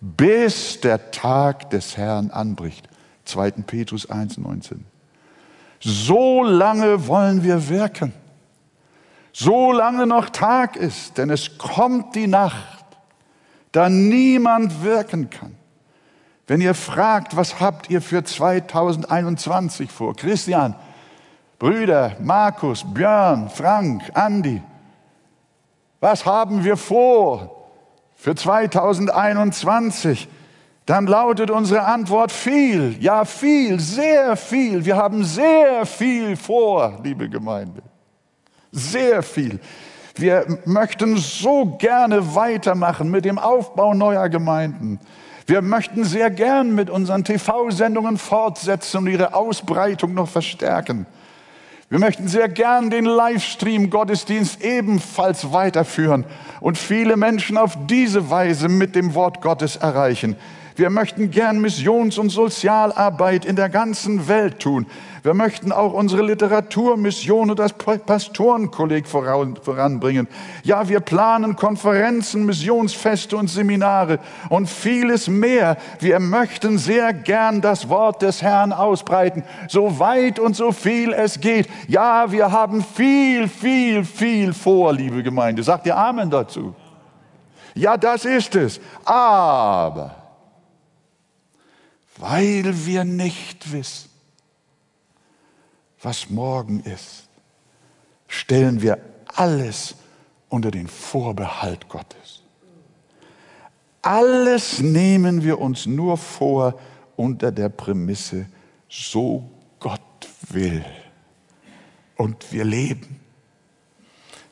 bis 0.00 0.80
der 0.80 1.10
Tag 1.10 1.70
des 1.70 1.96
Herrn 1.96 2.30
anbricht. 2.30 2.88
2. 3.24 3.52
Petrus 3.66 4.08
1, 4.10 4.38
19. 4.38 4.84
So 5.80 6.42
lange 6.42 7.06
wollen 7.06 7.42
wir 7.42 7.68
wirken. 7.68 8.12
So 9.32 9.72
lange 9.72 10.06
noch 10.06 10.30
Tag 10.30 10.76
ist, 10.76 11.18
denn 11.18 11.30
es 11.30 11.58
kommt 11.58 12.14
die 12.14 12.26
Nacht, 12.26 12.84
da 13.72 13.88
niemand 13.88 14.84
wirken 14.84 15.28
kann. 15.28 15.56
Wenn 16.46 16.60
ihr 16.60 16.74
fragt, 16.74 17.36
was 17.36 17.58
habt 17.58 17.90
ihr 17.90 18.00
für 18.02 18.22
2021 18.22 19.90
vor? 19.90 20.14
Christian, 20.14 20.76
Brüder, 21.58 22.16
Markus, 22.20 22.84
Björn, 22.86 23.48
Frank, 23.48 24.02
Andi, 24.14 24.62
was 26.00 26.26
haben 26.26 26.62
wir 26.62 26.76
vor 26.76 27.53
für 28.24 28.34
2021? 28.34 30.28
dann 30.86 31.06
lautet 31.06 31.50
unsere 31.50 31.84
Antwort 31.84 32.30
viel, 32.30 32.96
ja 33.00 33.24
viel, 33.24 33.80
sehr 33.80 34.36
viel. 34.36 34.84
Wir 34.84 34.96
haben 34.96 35.24
sehr 35.24 35.86
viel 35.86 36.36
vor, 36.36 37.00
liebe 37.02 37.28
Gemeinde. 37.28 37.82
Sehr 38.70 39.22
viel. 39.22 39.60
Wir 40.16 40.58
möchten 40.66 41.16
so 41.16 41.76
gerne 41.78 42.34
weitermachen 42.34 43.10
mit 43.10 43.24
dem 43.24 43.38
Aufbau 43.38 43.94
neuer 43.94 44.28
Gemeinden. 44.28 45.00
Wir 45.46 45.62
möchten 45.62 46.04
sehr 46.04 46.30
gern 46.30 46.74
mit 46.74 46.90
unseren 46.90 47.24
TV-Sendungen 47.24 48.18
fortsetzen 48.18 48.98
und 48.98 49.06
ihre 49.06 49.34
Ausbreitung 49.34 50.12
noch 50.12 50.28
verstärken. 50.28 51.06
Wir 51.94 52.00
möchten 52.00 52.26
sehr 52.26 52.48
gern 52.48 52.90
den 52.90 53.04
Livestream-Gottesdienst 53.04 54.64
ebenfalls 54.64 55.52
weiterführen 55.52 56.24
und 56.60 56.76
viele 56.76 57.16
Menschen 57.16 57.56
auf 57.56 57.78
diese 57.86 58.30
Weise 58.30 58.68
mit 58.68 58.96
dem 58.96 59.14
Wort 59.14 59.40
Gottes 59.40 59.76
erreichen. 59.76 60.34
Wir 60.76 60.90
möchten 60.90 61.30
gern 61.30 61.60
Missions- 61.60 62.18
und 62.18 62.30
Sozialarbeit 62.30 63.44
in 63.44 63.54
der 63.54 63.68
ganzen 63.68 64.26
Welt 64.26 64.58
tun. 64.58 64.86
Wir 65.22 65.32
möchten 65.32 65.70
auch 65.70 65.92
unsere 65.92 66.22
Literaturmission 66.22 67.50
und 67.50 67.58
das 67.60 67.72
Pastorenkolleg 67.74 69.06
voranbringen. 69.06 70.26
Ja, 70.64 70.88
wir 70.88 70.98
planen 70.98 71.54
Konferenzen, 71.54 72.44
Missionsfeste 72.44 73.36
und 73.36 73.48
Seminare 73.48 74.18
und 74.48 74.68
vieles 74.68 75.28
mehr. 75.28 75.76
Wir 76.00 76.18
möchten 76.18 76.76
sehr 76.76 77.12
gern 77.12 77.60
das 77.60 77.88
Wort 77.88 78.22
des 78.22 78.42
Herrn 78.42 78.72
ausbreiten, 78.72 79.44
so 79.68 80.00
weit 80.00 80.40
und 80.40 80.56
so 80.56 80.72
viel 80.72 81.12
es 81.12 81.40
geht. 81.40 81.68
Ja, 81.86 82.32
wir 82.32 82.50
haben 82.50 82.82
viel, 82.82 83.46
viel, 83.46 84.04
viel 84.04 84.52
vor, 84.52 84.92
liebe 84.92 85.22
Gemeinde. 85.22 85.62
Sagt 85.62 85.86
ihr 85.86 85.96
Amen 85.96 86.30
dazu? 86.30 86.74
Ja, 87.76 87.96
das 87.96 88.24
ist 88.24 88.56
es. 88.56 88.80
Aber 89.04 90.23
weil 92.18 92.86
wir 92.86 93.04
nicht 93.04 93.72
wissen, 93.72 94.10
was 96.00 96.30
morgen 96.30 96.80
ist, 96.80 97.28
stellen 98.28 98.82
wir 98.82 98.98
alles 99.26 99.96
unter 100.48 100.70
den 100.70 100.86
Vorbehalt 100.86 101.88
Gottes. 101.88 102.42
Alles 104.02 104.80
nehmen 104.80 105.42
wir 105.42 105.58
uns 105.60 105.86
nur 105.86 106.18
vor 106.18 106.78
unter 107.16 107.50
der 107.50 107.70
Prämisse, 107.70 108.46
so 108.88 109.50
Gott 109.80 110.00
will. 110.50 110.84
Und 112.16 112.52
wir 112.52 112.64
leben. 112.64 113.20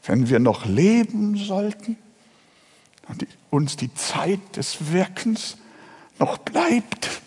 Wenn 0.04 0.28
wir 0.28 0.40
noch 0.40 0.64
leben 0.64 1.36
sollten 1.36 1.96
und 3.08 3.26
uns 3.50 3.76
die 3.76 3.92
Zeit 3.94 4.56
des 4.56 4.90
Wirkens 4.92 5.58
noch 6.18 6.38
bleibt, 6.38 7.21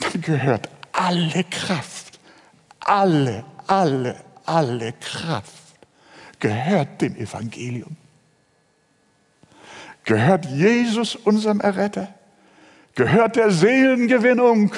dann 0.00 0.20
gehört 0.20 0.68
alle 0.92 1.44
Kraft 1.44 2.04
alle, 2.84 3.44
alle, 3.66 4.16
alle 4.44 4.92
Kraft 4.92 5.52
gehört 6.38 7.00
dem 7.00 7.16
Evangelium. 7.16 7.96
Gehört 10.04 10.44
Jesus 10.46 11.16
unserem 11.16 11.60
Erretter? 11.60 12.12
Gehört 12.94 13.36
der 13.36 13.50
Seelengewinnung? 13.50 14.72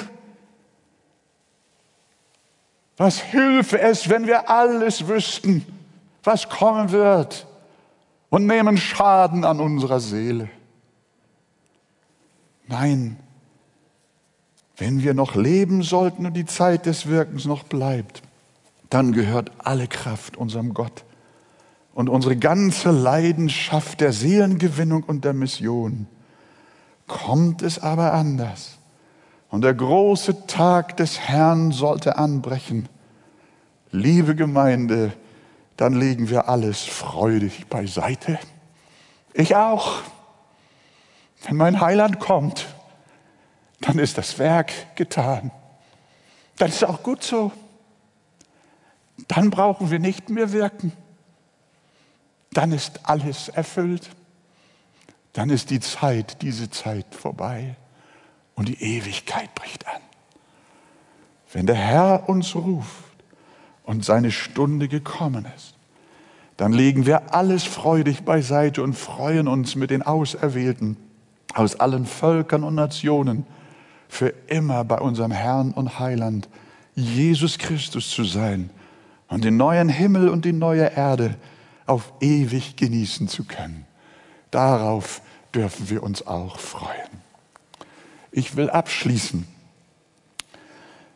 Was 2.95 3.19
hilfe 3.19 3.79
es, 3.79 4.09
wenn 4.09 4.25
wir 4.25 4.49
alles 4.49 5.07
wüssten, 5.07 5.65
was 6.23 6.49
kommen 6.49 6.91
wird 6.91 7.45
und 8.29 8.47
nehmen 8.47 8.77
Schaden 8.77 9.43
an 9.43 9.59
unserer 9.59 9.99
Seele? 9.99 10.49
Nein, 12.67 13.19
wenn 14.77 15.03
wir 15.03 15.13
noch 15.13 15.35
leben 15.35 15.81
sollten 15.81 16.25
und 16.25 16.33
die 16.33 16.45
Zeit 16.45 16.85
des 16.85 17.07
Wirkens 17.07 17.45
noch 17.45 17.63
bleibt, 17.63 18.21
dann 18.89 19.11
gehört 19.11 19.51
alle 19.57 19.87
Kraft 19.87 20.37
unserem 20.37 20.73
Gott 20.73 21.03
und 21.93 22.09
unsere 22.09 22.37
ganze 22.37 22.91
Leidenschaft 22.91 24.01
der 24.01 24.13
Seelengewinnung 24.13 25.03
und 25.03 25.25
der 25.25 25.33
Mission. 25.33 26.07
Kommt 27.07 27.63
es 27.63 27.79
aber 27.79 28.13
anders 28.13 28.77
und 29.49 29.63
der 29.63 29.73
große 29.73 30.45
Tag 30.45 30.97
des 30.97 31.19
Herrn 31.19 31.71
sollte 31.71 32.17
anbrechen, 32.17 32.87
liebe 33.91 34.35
Gemeinde, 34.35 35.13
dann 35.75 35.93
legen 35.93 36.29
wir 36.29 36.49
alles 36.49 36.83
freudig 36.83 37.67
beiseite. 37.67 38.39
Ich 39.33 39.55
auch. 39.55 40.01
Wenn 41.45 41.55
mein 41.55 41.79
Heiland 41.79 42.19
kommt, 42.19 42.67
dann 43.81 43.99
ist 43.99 44.17
das 44.17 44.39
Werk 44.39 44.95
getan. 44.95 45.51
Dann 46.57 46.69
ist 46.69 46.83
auch 46.83 47.03
gut 47.03 47.23
so. 47.23 47.51
Dann 49.27 49.49
brauchen 49.49 49.91
wir 49.91 49.99
nicht 49.99 50.29
mehr 50.29 50.51
wirken. 50.51 50.91
Dann 52.51 52.71
ist 52.71 53.01
alles 53.03 53.49
erfüllt. 53.49 54.09
Dann 55.33 55.49
ist 55.49 55.69
die 55.69 55.79
Zeit, 55.79 56.41
diese 56.41 56.69
Zeit 56.69 57.05
vorbei 57.13 57.75
und 58.55 58.67
die 58.67 58.81
Ewigkeit 58.81 59.53
bricht 59.53 59.87
an. 59.87 60.01
Wenn 61.53 61.67
der 61.67 61.75
Herr 61.75 62.27
uns 62.27 62.55
ruft 62.55 63.03
und 63.83 64.03
seine 64.03 64.31
Stunde 64.31 64.87
gekommen 64.87 65.47
ist, 65.55 65.75
dann 66.57 66.73
legen 66.73 67.05
wir 67.05 67.35
alles 67.35 67.63
freudig 67.63 68.23
beiseite 68.23 68.81
und 68.81 68.95
freuen 68.95 69.47
uns 69.47 69.75
mit 69.75 69.91
den 69.91 70.01
Auserwählten 70.01 70.97
aus 71.53 71.79
allen 71.79 72.07
Völkern 72.07 72.63
und 72.63 72.73
Nationen, 72.73 73.45
für 74.07 74.33
immer 74.47 74.83
bei 74.83 74.99
unserem 74.99 75.31
Herrn 75.31 75.71
und 75.71 75.99
Heiland 75.99 76.47
Jesus 76.95 77.57
Christus 77.57 78.09
zu 78.09 78.23
sein 78.23 78.69
und 79.27 79.43
den 79.43 79.57
neuen 79.57 79.89
Himmel 79.89 80.29
und 80.29 80.45
die 80.45 80.53
neue 80.53 80.91
Erde 80.95 81.35
auf 81.85 82.11
ewig 82.21 82.75
genießen 82.75 83.27
zu 83.27 83.43
können. 83.43 83.85
Darauf 84.51 85.21
dürfen 85.53 85.89
wir 85.89 86.03
uns 86.03 86.25
auch 86.25 86.59
freuen. 86.59 87.21
Ich 88.31 88.55
will 88.55 88.69
abschließen 88.69 89.47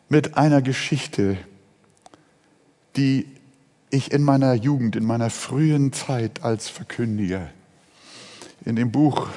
mit 0.08 0.36
einer 0.36 0.62
Geschichte, 0.62 1.36
die 2.96 3.26
ich 3.90 4.12
in 4.12 4.22
meiner 4.22 4.54
Jugend, 4.54 4.96
in 4.96 5.04
meiner 5.04 5.30
frühen 5.30 5.92
Zeit 5.92 6.42
als 6.42 6.68
Verkündiger 6.68 7.48
in 8.64 8.76
dem 8.76 8.90
Buch 8.90 9.28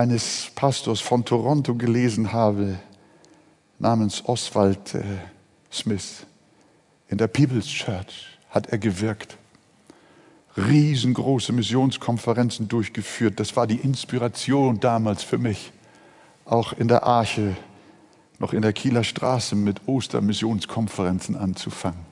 eines 0.00 0.50
Pastors 0.54 1.00
von 1.00 1.26
Toronto 1.26 1.74
gelesen 1.74 2.32
habe, 2.32 2.78
namens 3.78 4.24
Oswald 4.26 4.94
äh, 4.94 5.02
Smith. 5.70 6.24
In 7.08 7.18
der 7.18 7.26
People's 7.26 7.66
Church 7.66 8.38
hat 8.48 8.68
er 8.68 8.78
gewirkt, 8.78 9.36
riesengroße 10.56 11.52
Missionskonferenzen 11.52 12.66
durchgeführt. 12.66 13.38
Das 13.38 13.56
war 13.56 13.66
die 13.66 13.76
Inspiration 13.76 14.80
damals 14.80 15.22
für 15.22 15.36
mich, 15.36 15.70
auch 16.46 16.72
in 16.72 16.88
der 16.88 17.02
Arche, 17.02 17.54
noch 18.38 18.54
in 18.54 18.62
der 18.62 18.72
Kieler 18.72 19.04
Straße 19.04 19.54
mit 19.54 19.82
Ostermissionskonferenzen 19.86 21.36
anzufangen. 21.36 22.06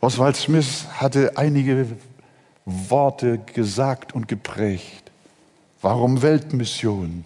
Oswald 0.00 0.36
Smith 0.36 0.86
hatte 1.00 1.36
einige 1.36 1.96
Worte 2.64 3.38
gesagt 3.38 4.14
und 4.14 4.28
geprägt. 4.28 5.05
Warum 5.80 6.22
Weltmission? 6.22 7.24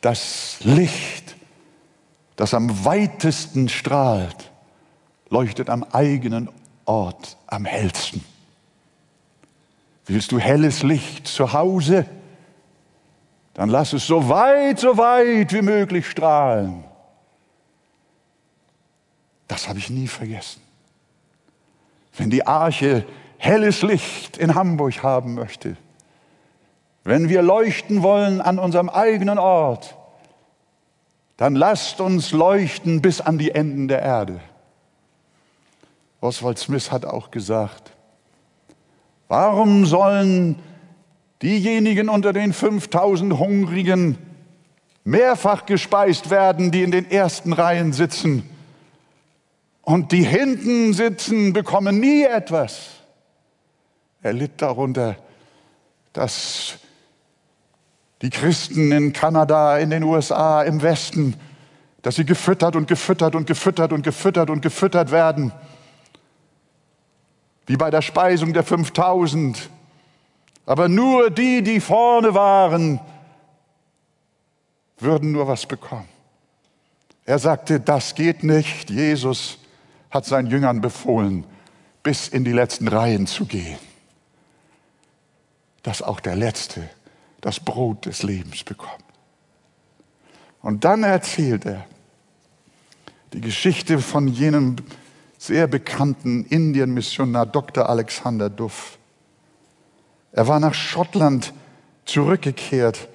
Das 0.00 0.58
Licht, 0.62 1.36
das 2.36 2.54
am 2.54 2.84
weitesten 2.84 3.68
strahlt, 3.68 4.50
leuchtet 5.30 5.70
am 5.70 5.84
eigenen 5.84 6.50
Ort 6.84 7.36
am 7.46 7.64
hellsten. 7.64 8.24
Willst 10.06 10.32
du 10.32 10.38
helles 10.38 10.82
Licht 10.82 11.28
zu 11.28 11.52
Hause? 11.52 12.06
Dann 13.54 13.68
lass 13.68 13.92
es 13.92 14.06
so 14.06 14.28
weit, 14.28 14.80
so 14.80 14.96
weit 14.96 15.52
wie 15.52 15.62
möglich 15.62 16.08
strahlen. 16.08 16.84
Das 19.46 19.68
habe 19.68 19.78
ich 19.78 19.90
nie 19.90 20.08
vergessen. 20.08 20.62
Wenn 22.16 22.30
die 22.30 22.46
Arche 22.46 23.06
helles 23.38 23.82
Licht 23.82 24.36
in 24.36 24.54
Hamburg 24.54 25.02
haben 25.02 25.34
möchte, 25.34 25.76
wenn 27.04 27.28
wir 27.28 27.42
leuchten 27.42 28.02
wollen 28.02 28.40
an 28.40 28.58
unserem 28.58 28.88
eigenen 28.88 29.38
Ort, 29.38 29.96
dann 31.36 31.56
lasst 31.56 32.00
uns 32.00 32.30
leuchten 32.30 33.02
bis 33.02 33.20
an 33.20 33.38
die 33.38 33.50
Enden 33.50 33.88
der 33.88 34.02
Erde. 34.02 34.40
Oswald 36.20 36.58
Smith 36.58 36.92
hat 36.92 37.04
auch 37.04 37.30
gesagt, 37.32 37.90
warum 39.26 39.86
sollen 39.86 40.60
diejenigen 41.42 42.08
unter 42.08 42.32
den 42.32 42.52
5000 42.52 43.38
Hungrigen 43.38 44.18
mehrfach 45.02 45.66
gespeist 45.66 46.30
werden, 46.30 46.70
die 46.70 46.84
in 46.84 46.92
den 46.92 47.10
ersten 47.10 47.52
Reihen 47.52 47.92
sitzen, 47.92 48.48
und 49.82 50.12
die 50.12 50.22
hinten 50.22 50.94
sitzen, 50.94 51.52
bekommen 51.52 51.98
nie 51.98 52.22
etwas. 52.22 52.90
Er 54.22 54.32
litt 54.32 54.62
darunter, 54.62 55.16
dass 56.12 56.78
die 58.22 58.30
Christen 58.30 58.92
in 58.92 59.12
Kanada, 59.12 59.78
in 59.78 59.90
den 59.90 60.04
USA, 60.04 60.62
im 60.62 60.80
Westen, 60.80 61.34
dass 62.02 62.14
sie 62.14 62.24
gefüttert 62.24 62.76
und 62.76 62.86
gefüttert 62.86 63.34
und 63.34 63.46
gefüttert 63.46 63.92
und 63.92 64.02
gefüttert 64.02 64.48
und 64.48 64.62
gefüttert 64.62 65.10
werden. 65.10 65.52
Wie 67.66 67.76
bei 67.76 67.90
der 67.90 68.02
Speisung 68.02 68.52
der 68.52 68.62
5000. 68.62 69.68
Aber 70.66 70.88
nur 70.88 71.30
die, 71.30 71.62
die 71.62 71.80
vorne 71.80 72.34
waren, 72.34 73.00
würden 74.98 75.32
nur 75.32 75.48
was 75.48 75.66
bekommen. 75.66 76.08
Er 77.24 77.40
sagte, 77.40 77.80
das 77.80 78.14
geht 78.14 78.44
nicht. 78.44 78.90
Jesus 78.90 79.58
hat 80.10 80.24
seinen 80.26 80.48
Jüngern 80.48 80.80
befohlen, 80.80 81.44
bis 82.02 82.28
in 82.28 82.44
die 82.44 82.52
letzten 82.52 82.86
Reihen 82.86 83.26
zu 83.26 83.46
gehen, 83.46 83.78
dass 85.82 86.02
auch 86.02 86.20
der 86.20 86.36
Letzte 86.36 86.88
das 87.42 87.60
Brot 87.60 88.06
des 88.06 88.22
Lebens 88.22 88.64
bekommt. 88.64 89.04
Und 90.62 90.84
dann 90.84 91.02
erzählt 91.02 91.66
er 91.66 91.84
die 93.34 93.40
Geschichte 93.40 93.98
von 93.98 94.28
jenem 94.28 94.76
sehr 95.36 95.66
bekannten 95.66 96.44
Indien-Missionar 96.44 97.46
Dr. 97.46 97.88
Alexander 97.88 98.48
Duff. 98.48 98.96
Er 100.30 100.46
war 100.46 100.60
nach 100.60 100.74
Schottland 100.74 101.52
zurückgekehrt, 102.04 103.08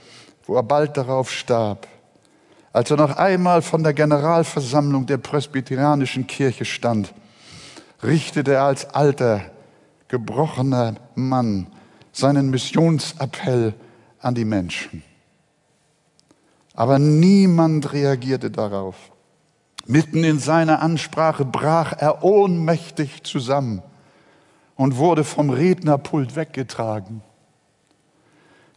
wo 0.45 0.55
er 0.55 0.63
bald 0.63 0.97
darauf 0.97 1.31
starb. 1.31 1.87
Als 2.73 2.91
er 2.91 2.97
noch 2.97 3.15
einmal 3.15 3.61
von 3.61 3.81
der 3.81 3.93
Generalversammlung 3.93 5.05
der 5.05 5.17
Presbyterianischen 5.17 6.27
Kirche 6.27 6.65
stand, 6.65 7.13
richtete 8.03 8.55
er 8.55 8.63
als 8.63 8.89
alter, 8.89 9.41
gebrochener 10.09 10.95
Mann 11.15 11.67
seinen 12.11 12.49
Missionsappell 12.49 13.73
an 14.27 14.35
die 14.35 14.45
Menschen. 14.45 15.03
Aber 16.73 16.99
niemand 16.99 17.93
reagierte 17.93 18.51
darauf. 18.51 18.95
Mitten 19.85 20.25
in 20.25 20.37
seiner 20.37 20.81
Ansprache 20.81 21.45
brach 21.45 21.93
er 21.97 22.25
ohnmächtig 22.25 23.23
zusammen 23.23 23.81
und 24.75 24.97
wurde 24.97 25.23
vom 25.23 25.49
Rednerpult 25.49 26.35
weggetragen. 26.35 27.21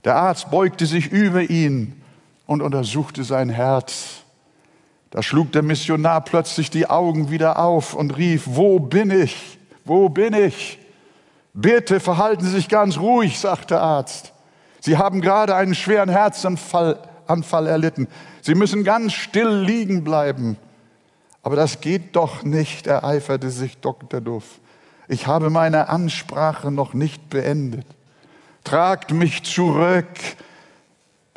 Der 0.04 0.14
Arzt 0.14 0.50
beugte 0.52 0.86
sich 0.86 1.10
über 1.10 1.42
ihn 1.42 2.00
und 2.46 2.62
untersuchte 2.62 3.24
sein 3.24 3.50
Herz. 3.50 4.22
Da 5.10 5.20
schlug 5.20 5.50
der 5.50 5.62
Missionar 5.62 6.20
plötzlich 6.22 6.70
die 6.70 6.88
Augen 6.88 7.30
wieder 7.30 7.58
auf 7.58 7.94
und 7.94 8.16
rief, 8.16 8.44
wo 8.46 8.78
bin 8.78 9.10
ich? 9.10 9.58
Wo 9.84 10.08
bin 10.08 10.32
ich? 10.32 10.78
Bitte 11.52 11.98
verhalten 11.98 12.44
Sie 12.44 12.52
sich 12.52 12.68
ganz 12.68 12.98
ruhig, 12.98 13.40
sagte 13.40 13.74
der 13.74 13.82
Arzt. 13.82 14.32
Sie 14.80 14.96
haben 14.96 15.20
gerade 15.20 15.54
einen 15.54 15.74
schweren 15.74 16.08
Herzanfall 16.08 16.98
Anfall 17.30 17.66
erlitten. 17.66 18.08
Sie 18.42 18.54
müssen 18.54 18.84
ganz 18.84 19.12
still 19.14 19.48
liegen 19.48 20.04
bleiben. 20.04 20.56
Aber 21.42 21.56
das 21.56 21.80
geht 21.80 22.16
doch 22.16 22.42
nicht, 22.42 22.86
ereiferte 22.86 23.50
sich 23.50 23.78
Dr. 23.78 24.20
Duff. 24.20 24.60
Ich 25.08 25.26
habe 25.26 25.48
meine 25.48 25.88
Ansprache 25.88 26.70
noch 26.70 26.92
nicht 26.92 27.30
beendet. 27.30 27.86
Tragt 28.64 29.12
mich 29.12 29.42
zurück, 29.44 30.06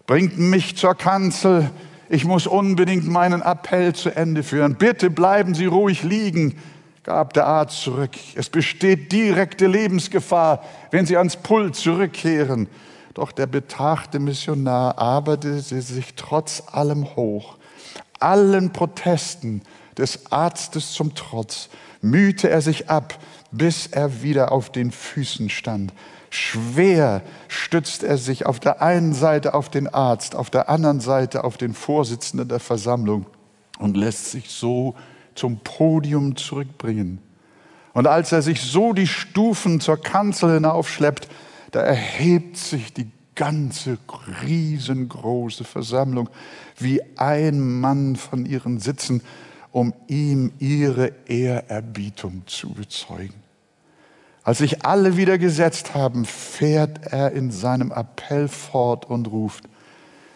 bringt 0.06 0.38
mich 0.38 0.76
zur 0.76 0.96
Kanzel. 0.96 1.70
Ich 2.10 2.26
muss 2.26 2.48
unbedingt 2.48 3.08
meinen 3.08 3.42
Appell 3.42 3.94
zu 3.94 4.10
Ende 4.14 4.44
führen. 4.44 4.76
Bitte 4.76 5.10
bleiben 5.10 5.56
Sie 5.56 5.66
ruhig 5.66 6.04
liegen, 6.04 6.60
gab 7.04 7.34
der 7.34 7.48
Arzt 7.48 7.82
zurück. 7.82 8.12
Es 8.36 8.50
besteht 8.50 9.12
direkte 9.12 9.68
Lebensgefahr, 9.68 10.64
wenn 10.92 11.06
Sie 11.06 11.16
ans 11.16 11.38
Pult 11.38 11.76
zurückkehren. 11.76 12.68
Doch 13.14 13.32
der 13.32 13.48
betagte 13.48 14.20
Missionar 14.20 14.98
arbeitete 14.98 15.82
sich 15.82 16.16
trotz 16.16 16.64
allem 16.72 17.16
hoch. 17.16 17.58
Allen 18.20 18.74
Protesten 18.74 19.62
des 19.98 20.32
Arztes 20.32 20.94
zum 20.94 21.14
Trotz 21.14 21.70
mühte 22.02 22.50
er 22.50 22.62
sich 22.62 22.90
ab, 22.90 23.18
bis 23.52 23.88
er 23.88 24.24
wieder 24.24 24.52
auf 24.52 24.72
den 24.72 24.92
Füßen 24.92 25.50
stand. 25.50 25.94
Schwer 26.32 27.22
stützt 27.48 28.02
er 28.04 28.18
sich 28.18 28.48
auf 28.48 28.60
der 28.60 28.82
einen 28.82 29.14
Seite 29.14 29.54
auf 29.54 29.70
den 29.70 29.88
Arzt, 29.88 30.36
auf 30.36 30.50
der 30.50 30.68
anderen 30.68 31.00
Seite 31.00 31.44
auf 31.44 31.58
den 31.58 31.76
Vorsitzenden 31.76 32.48
der 32.48 32.60
Versammlung 32.60 33.28
und 33.78 33.96
lässt 33.96 34.32
sich 34.32 34.50
so 34.50 34.96
zum 35.36 35.60
Podium 35.60 36.36
zurückbringen. 36.36 37.22
Und 37.94 38.08
als 38.08 38.32
er 38.32 38.42
sich 38.42 38.62
so 38.62 38.94
die 38.94 39.06
Stufen 39.06 39.80
zur 39.80 40.02
Kanzel 40.02 40.56
hinaufschleppt, 40.56 41.28
da 41.74 41.82
erhebt 41.82 42.56
sich 42.56 42.94
die 42.94 43.12
ganze 43.36 43.98
riesengroße 44.44 45.66
Versammlung 45.66 46.30
wie 46.78 47.02
ein 47.18 47.60
Mann 47.60 48.16
von 48.16 48.46
ihren 48.46 48.80
Sitzen 48.80 49.22
um 49.74 49.92
ihm 50.08 50.54
ihre 50.60 51.12
Ehrerbietung 51.26 52.44
zu 52.46 52.70
bezeugen. 52.70 53.34
Als 54.44 54.60
sich 54.60 54.86
alle 54.86 55.18
wieder 55.18 55.38
gesetzt 55.40 55.96
haben, 55.96 56.26
fährt 56.26 57.08
er 57.12 57.32
in 57.32 57.50
seinem 57.50 57.92
Appell 57.92 58.48
fort 58.48 59.06
und 59.06 59.28
ruft, 59.28 59.64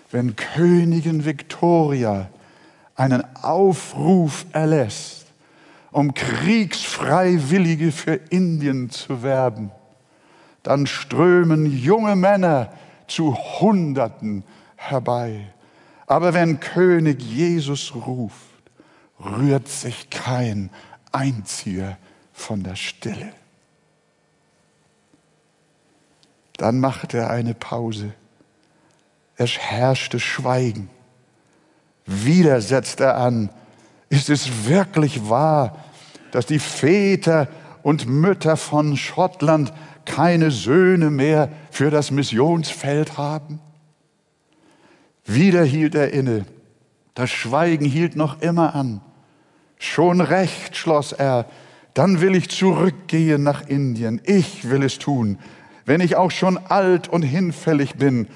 wenn 0.10 0.36
Königin 0.36 1.24
Victoria 1.24 2.30
einen 2.96 3.24
Aufruf 3.36 4.46
erlässt, 4.54 5.28
um 5.92 6.16
Kriegsfreiwillige 6.16 7.92
für 7.92 8.16
Indien 8.16 8.90
zu 8.90 9.22
werben, 9.22 9.70
dann 10.64 10.88
strömen 10.88 11.66
junge 11.66 12.16
Männer 12.16 12.72
zu 13.08 13.36
Hunderten 13.36 14.44
herbei. 14.76 15.54
Aber 16.08 16.34
wenn 16.34 16.60
König 16.60 17.22
Jesus 17.22 17.94
ruft, 17.96 18.36
rührt 19.20 19.68
sich 19.68 20.10
kein 20.10 20.70
einziger 21.12 21.98
von 22.34 22.64
der 22.64 22.76
Stille. 22.76 23.32
Dann 26.58 26.80
machte 26.80 27.18
er 27.18 27.30
eine 27.30 27.54
Pause. 27.54 28.14
Es 29.36 29.58
herrschte 29.58 30.20
Schweigen. 30.20 30.90
Wieder 32.06 32.62
setzt 32.62 33.00
er 33.00 33.18
an. 33.18 33.50
Ist 34.10 34.30
es 34.30 34.66
wirklich 34.66 35.30
wahr, 35.30 35.78
dass 36.32 36.46
die 36.46 36.60
Väter 36.60 37.48
und 37.84 38.08
Mütter 38.08 38.58
von 38.58 38.98
Schottland 38.98 39.72
keine 40.08 40.50
Söhne 40.50 41.12
mehr 41.12 41.50
für 41.70 41.92
das 41.92 42.10
Missionsfeld 42.10 43.18
haben? 43.18 43.60
Wieder 45.26 45.64
hielt 45.64 45.94
er 45.94 46.12
inne. 46.14 46.46
Das 47.14 47.30
Schweigen 47.30 47.86
hielt 47.86 48.16
noch 48.16 48.42
immer 48.42 48.74
an. 48.74 49.02
Schon 49.78 50.22
recht, 50.22 50.76
schloss 50.76 51.12
er, 51.12 51.46
dann 51.94 52.22
will 52.22 52.36
ich 52.36 52.50
zurückgehen 52.50 53.44
nach 53.44 53.68
Indien. 53.68 54.22
Ich 54.24 54.70
will 54.70 54.84
es 54.84 54.98
tun, 54.98 55.38
wenn 55.86 56.02
ich 56.02 56.16
auch 56.16 56.32
schon 56.32 56.58
alt 56.58 57.08
und 57.08 57.24
hinfällig 57.24 57.96
bin. 57.96 58.28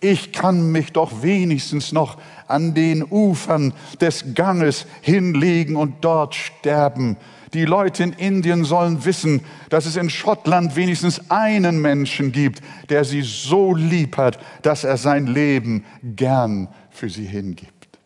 Ich 0.00 0.32
kann 0.32 0.72
mich 0.72 0.92
doch 0.92 1.22
wenigstens 1.22 1.92
noch 1.92 2.16
an 2.48 2.74
den 2.74 3.04
Ufern 3.04 3.74
des 4.00 4.34
Ganges 4.34 4.86
hinlegen 5.02 5.76
und 5.76 5.96
dort 6.00 6.34
sterben. 6.34 7.16
Die 7.52 7.64
Leute 7.64 8.04
in 8.04 8.12
Indien 8.12 8.64
sollen 8.64 9.04
wissen, 9.04 9.42
dass 9.70 9.86
es 9.86 9.96
in 9.96 10.08
Schottland 10.08 10.76
wenigstens 10.76 11.30
einen 11.30 11.80
Menschen 11.80 12.30
gibt, 12.30 12.62
der 12.88 13.04
sie 13.04 13.22
so 13.22 13.74
lieb 13.74 14.16
hat, 14.16 14.38
dass 14.62 14.84
er 14.84 14.96
sein 14.96 15.26
Leben 15.26 15.84
gern 16.02 16.68
für 16.90 17.10
sie 17.10 17.26
hingibt. 17.26 17.98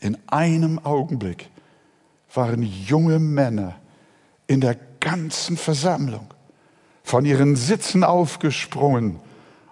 In 0.00 0.16
einem 0.26 0.80
Augenblick 0.80 1.50
waren 2.34 2.62
junge 2.62 3.18
Männer 3.18 3.76
in 4.46 4.60
der 4.60 4.76
ganzen 5.00 5.56
Versammlung 5.56 6.34
von 7.04 7.24
ihren 7.24 7.54
Sitzen 7.54 8.02
aufgesprungen 8.02 9.20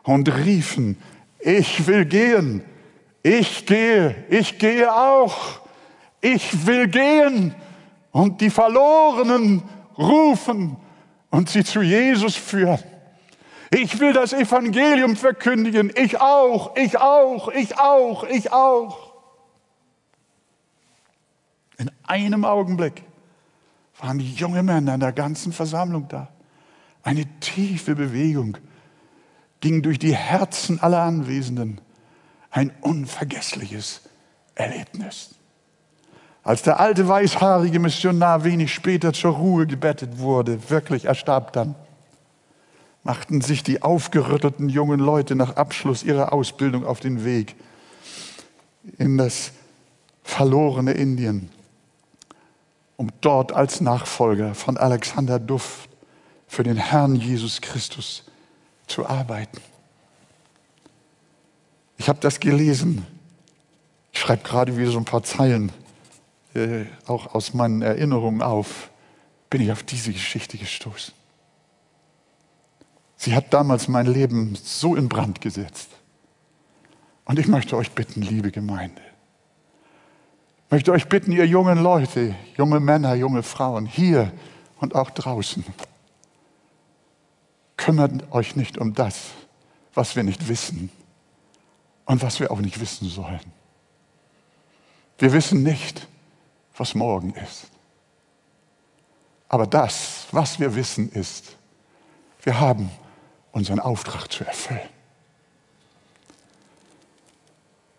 und 0.05 0.33
riefen, 0.33 0.97
ich 1.41 1.87
will 1.87 2.05
gehen, 2.05 2.63
ich 3.23 3.67
gehe, 3.67 4.15
ich 4.31 4.59
gehe 4.59 4.93
auch, 4.93 5.61
ich 6.21 6.67
will 6.67 6.89
gehen 6.89 7.55
und 8.17 8.41
die 8.41 8.49
Verlorenen 8.49 9.63
rufen 9.99 10.79
und 11.29 11.51
sie 11.51 11.63
zu 11.63 11.83
Jesus 11.83 12.35
führen. 12.35 12.83
Ich 13.71 14.01
will 14.01 14.15
das 14.15 14.33
Evangelium 14.33 15.17
verkündigen, 15.17 15.93
ich 15.95 16.19
auch, 16.19 16.75
ich 16.77 16.97
auch, 16.97 17.49
ich 17.49 17.79
auch, 17.79 18.25
ich 18.25 18.51
auch. 18.51 19.13
In 21.77 21.91
einem 22.05 22.47
Augenblick 22.47 23.03
waren 23.99 24.19
die 24.19 24.33
jungen 24.33 24.65
Männer 24.65 24.95
in 24.95 25.01
der 25.01 25.13
ganzen 25.13 25.53
Versammlung 25.53 26.09
da. 26.09 26.29
Eine 27.03 27.27
tiefe 27.41 27.95
Bewegung 27.95 28.57
ging 29.61 29.83
durch 29.83 29.99
die 29.99 30.17
Herzen 30.17 30.81
aller 30.81 31.03
Anwesenden. 31.03 31.83
Ein 32.51 32.73
unvergessliches 32.81 34.09
Erlebnis. 34.55 35.36
Als 36.47 36.63
der 36.63 36.79
alte 36.79 37.09
weißhaarige 37.09 37.81
Missionar 37.81 38.45
wenig 38.45 38.73
später 38.73 39.13
zur 39.13 39.33
Ruhe 39.33 39.67
gebettet 39.67 40.21
wurde, 40.21 40.71
wirklich 40.71 41.07
erstarb 41.07 41.53
dann, 41.53 41.75
machten 43.03 43.41
sich 43.41 43.65
die 43.65 43.83
aufgerüttelten 43.83 44.69
jungen 44.69 45.01
Leute 45.01 45.35
nach 45.35 45.57
Abschluss 45.57 46.05
ihrer 46.05 46.33
Ausbildung 46.33 46.87
auf 46.87 47.01
den 47.01 47.25
Weg 47.25 47.57
in 48.97 49.19
das 49.19 49.51
verlorene 50.23 50.93
Indien 50.93 51.51
um 52.97 53.11
dort 53.21 53.53
als 53.53 53.81
Nachfolger 53.81 54.55
von 54.55 54.77
Alexander 54.77 55.41
Duft 55.41 55.91
für 56.47 56.63
den 56.63 56.77
Herrn 56.77 57.17
Jesus 57.17 57.61
Christus 57.61 58.23
zu 58.87 59.05
arbeiten. 59.05 59.59
Ich 61.99 62.09
habe 62.09 62.21
das 62.21 62.39
gelesen. 62.39 63.05
Ich 64.13 64.21
schreibe 64.21 64.45
gerade 64.45 64.77
wieder 64.77 64.93
so 64.93 64.99
ein 64.99 65.05
paar 65.05 65.25
Zeilen, 65.25 65.73
äh, 66.57 66.87
auch 67.07 67.35
aus 67.35 67.55
meinen 67.55 67.83
Erinnerungen 67.83 68.43
auf. 68.43 68.91
Bin 69.51 69.61
ich 69.61 69.71
auf 69.71 69.83
diese 69.83 70.13
Geschichte 70.13 70.59
gestoßen. 70.59 71.15
Sie 73.17 73.35
hat 73.35 73.53
damals 73.53 73.89
mein 73.89 74.07
Leben 74.07 74.57
so 74.57 74.95
in 74.97 75.09
Brand 75.09 75.41
gesetzt. 75.41 75.91
Und 77.25 77.39
ich 77.39 77.49
möchte 77.49 77.77
euch 77.77 77.93
bitten, 77.93 78.23
liebe 78.23 78.51
Gemeinde, 78.51 79.03
möchte 80.71 80.93
euch 80.93 81.09
bitten, 81.09 81.33
ihr 81.33 81.47
jungen 81.47 81.83
Leute, 81.83 82.35
junge 82.57 82.81
Männer, 82.81 83.15
junge 83.15 83.43
Frauen, 83.43 83.87
hier 83.87 84.33
und 84.79 84.95
auch 84.95 85.11
draußen, 85.11 85.65
kümmert 87.77 88.33
euch 88.33 88.57
nicht 88.57 88.79
um 88.79 88.95
das, 88.95 89.31
was 89.95 90.17
wir 90.17 90.23
nicht 90.23 90.49
wissen 90.49 90.91
und 92.05 92.23
was 92.23 92.41
wir 92.41 92.51
auch 92.51 92.61
nicht 92.61 92.81
wissen 92.81 93.09
sollen. 93.09 93.41
Wir 95.19 95.33
wissen 95.33 95.63
nicht, 95.63 96.07
was 96.77 96.95
morgen 96.95 97.35
ist. 97.35 97.69
Aber 99.49 99.67
das, 99.67 100.27
was 100.33 100.59
wir 100.59 100.75
wissen, 100.75 101.11
ist, 101.11 101.57
wir 102.43 102.59
haben 102.61 102.91
unseren 103.53 103.81
Auftrag 103.81 104.31
zu 104.31 104.45
erfüllen. 104.45 104.89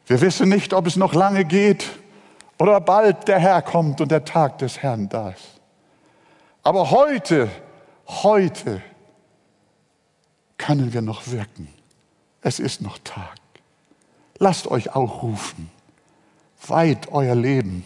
Wir 0.05 0.21
wissen 0.21 0.49
nicht, 0.49 0.73
ob 0.73 0.87
es 0.87 0.95
noch 0.95 1.13
lange 1.13 1.43
geht 1.45 1.85
oder 2.59 2.79
bald 2.79 3.27
der 3.27 3.39
Herr 3.39 3.61
kommt 3.61 3.99
und 4.01 4.09
der 4.09 4.23
Tag 4.23 4.57
des 4.59 4.81
Herrn 4.81 5.09
da 5.09 5.31
ist. 5.31 5.59
Aber 6.63 6.91
heute, 6.91 7.49
heute 8.07 8.81
können 10.57 10.93
wir 10.93 11.01
noch 11.01 11.27
wirken. 11.27 11.67
Es 12.41 12.59
ist 12.59 12.81
noch 12.81 12.97
Tag. 12.99 13.37
Lasst 14.39 14.67
euch 14.67 14.95
auch 14.95 15.23
rufen. 15.23 15.69
Weit 16.67 17.09
euer 17.09 17.35
Leben, 17.35 17.85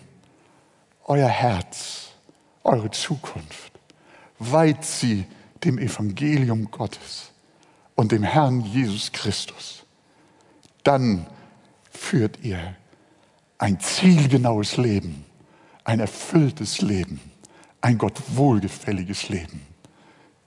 euer 1.11 1.27
Herz, 1.27 2.11
eure 2.63 2.89
Zukunft. 2.89 3.73
Weiht 4.39 4.85
sie 4.85 5.25
dem 5.61 5.77
Evangelium 5.77 6.71
Gottes 6.71 7.31
und 7.95 8.13
dem 8.13 8.23
Herrn 8.23 8.61
Jesus 8.61 9.11
Christus. 9.11 9.83
Dann 10.83 11.27
führt 11.91 12.39
ihr 12.43 12.77
ein 13.57 13.77
zielgenaues 13.81 14.77
Leben, 14.77 15.25
ein 15.83 15.99
erfülltes 15.99 16.79
Leben, 16.79 17.19
ein 17.81 17.97
Gott 17.97 18.17
wohlgefälliges 18.29 19.27
Leben. 19.27 19.67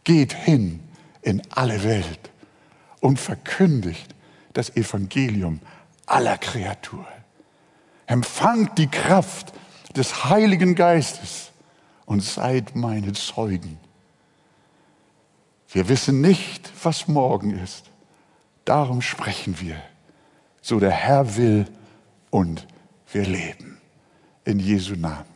Geht 0.05 0.33
hin 0.33 0.81
in 1.21 1.43
alle 1.51 1.85
Welt 1.85 2.31
und 3.01 3.21
verkündigt 3.21 4.15
das 4.55 4.75
Evangelium 4.75 5.61
aller 6.07 6.39
Kreatur. 6.39 7.07
Empfangt 8.07 8.79
die 8.79 8.89
Kraft 8.89 9.53
des 9.97 10.25
Heiligen 10.25 10.75
Geistes 10.75 11.53
und 12.07 12.23
seid 12.23 12.75
meine 12.77 13.13
Zeugen. 13.13 13.79
Wir 15.69 15.89
wissen 15.89 16.21
nicht, 16.21 16.71
was 16.83 17.09
morgen 17.09 17.51
ist. 17.59 17.91
Darum 18.65 19.03
sprechen 19.03 19.61
wir 19.61 19.77
so 20.65 20.81
der 20.81 20.93
Herr 20.93 21.37
will 21.37 21.67
und 22.31 22.67
wir 23.13 23.25
leben. 23.27 23.79
In 24.47 24.59
Jesu 24.59 24.95
Namen. 24.95 25.27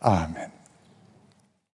Amen. 0.00 0.53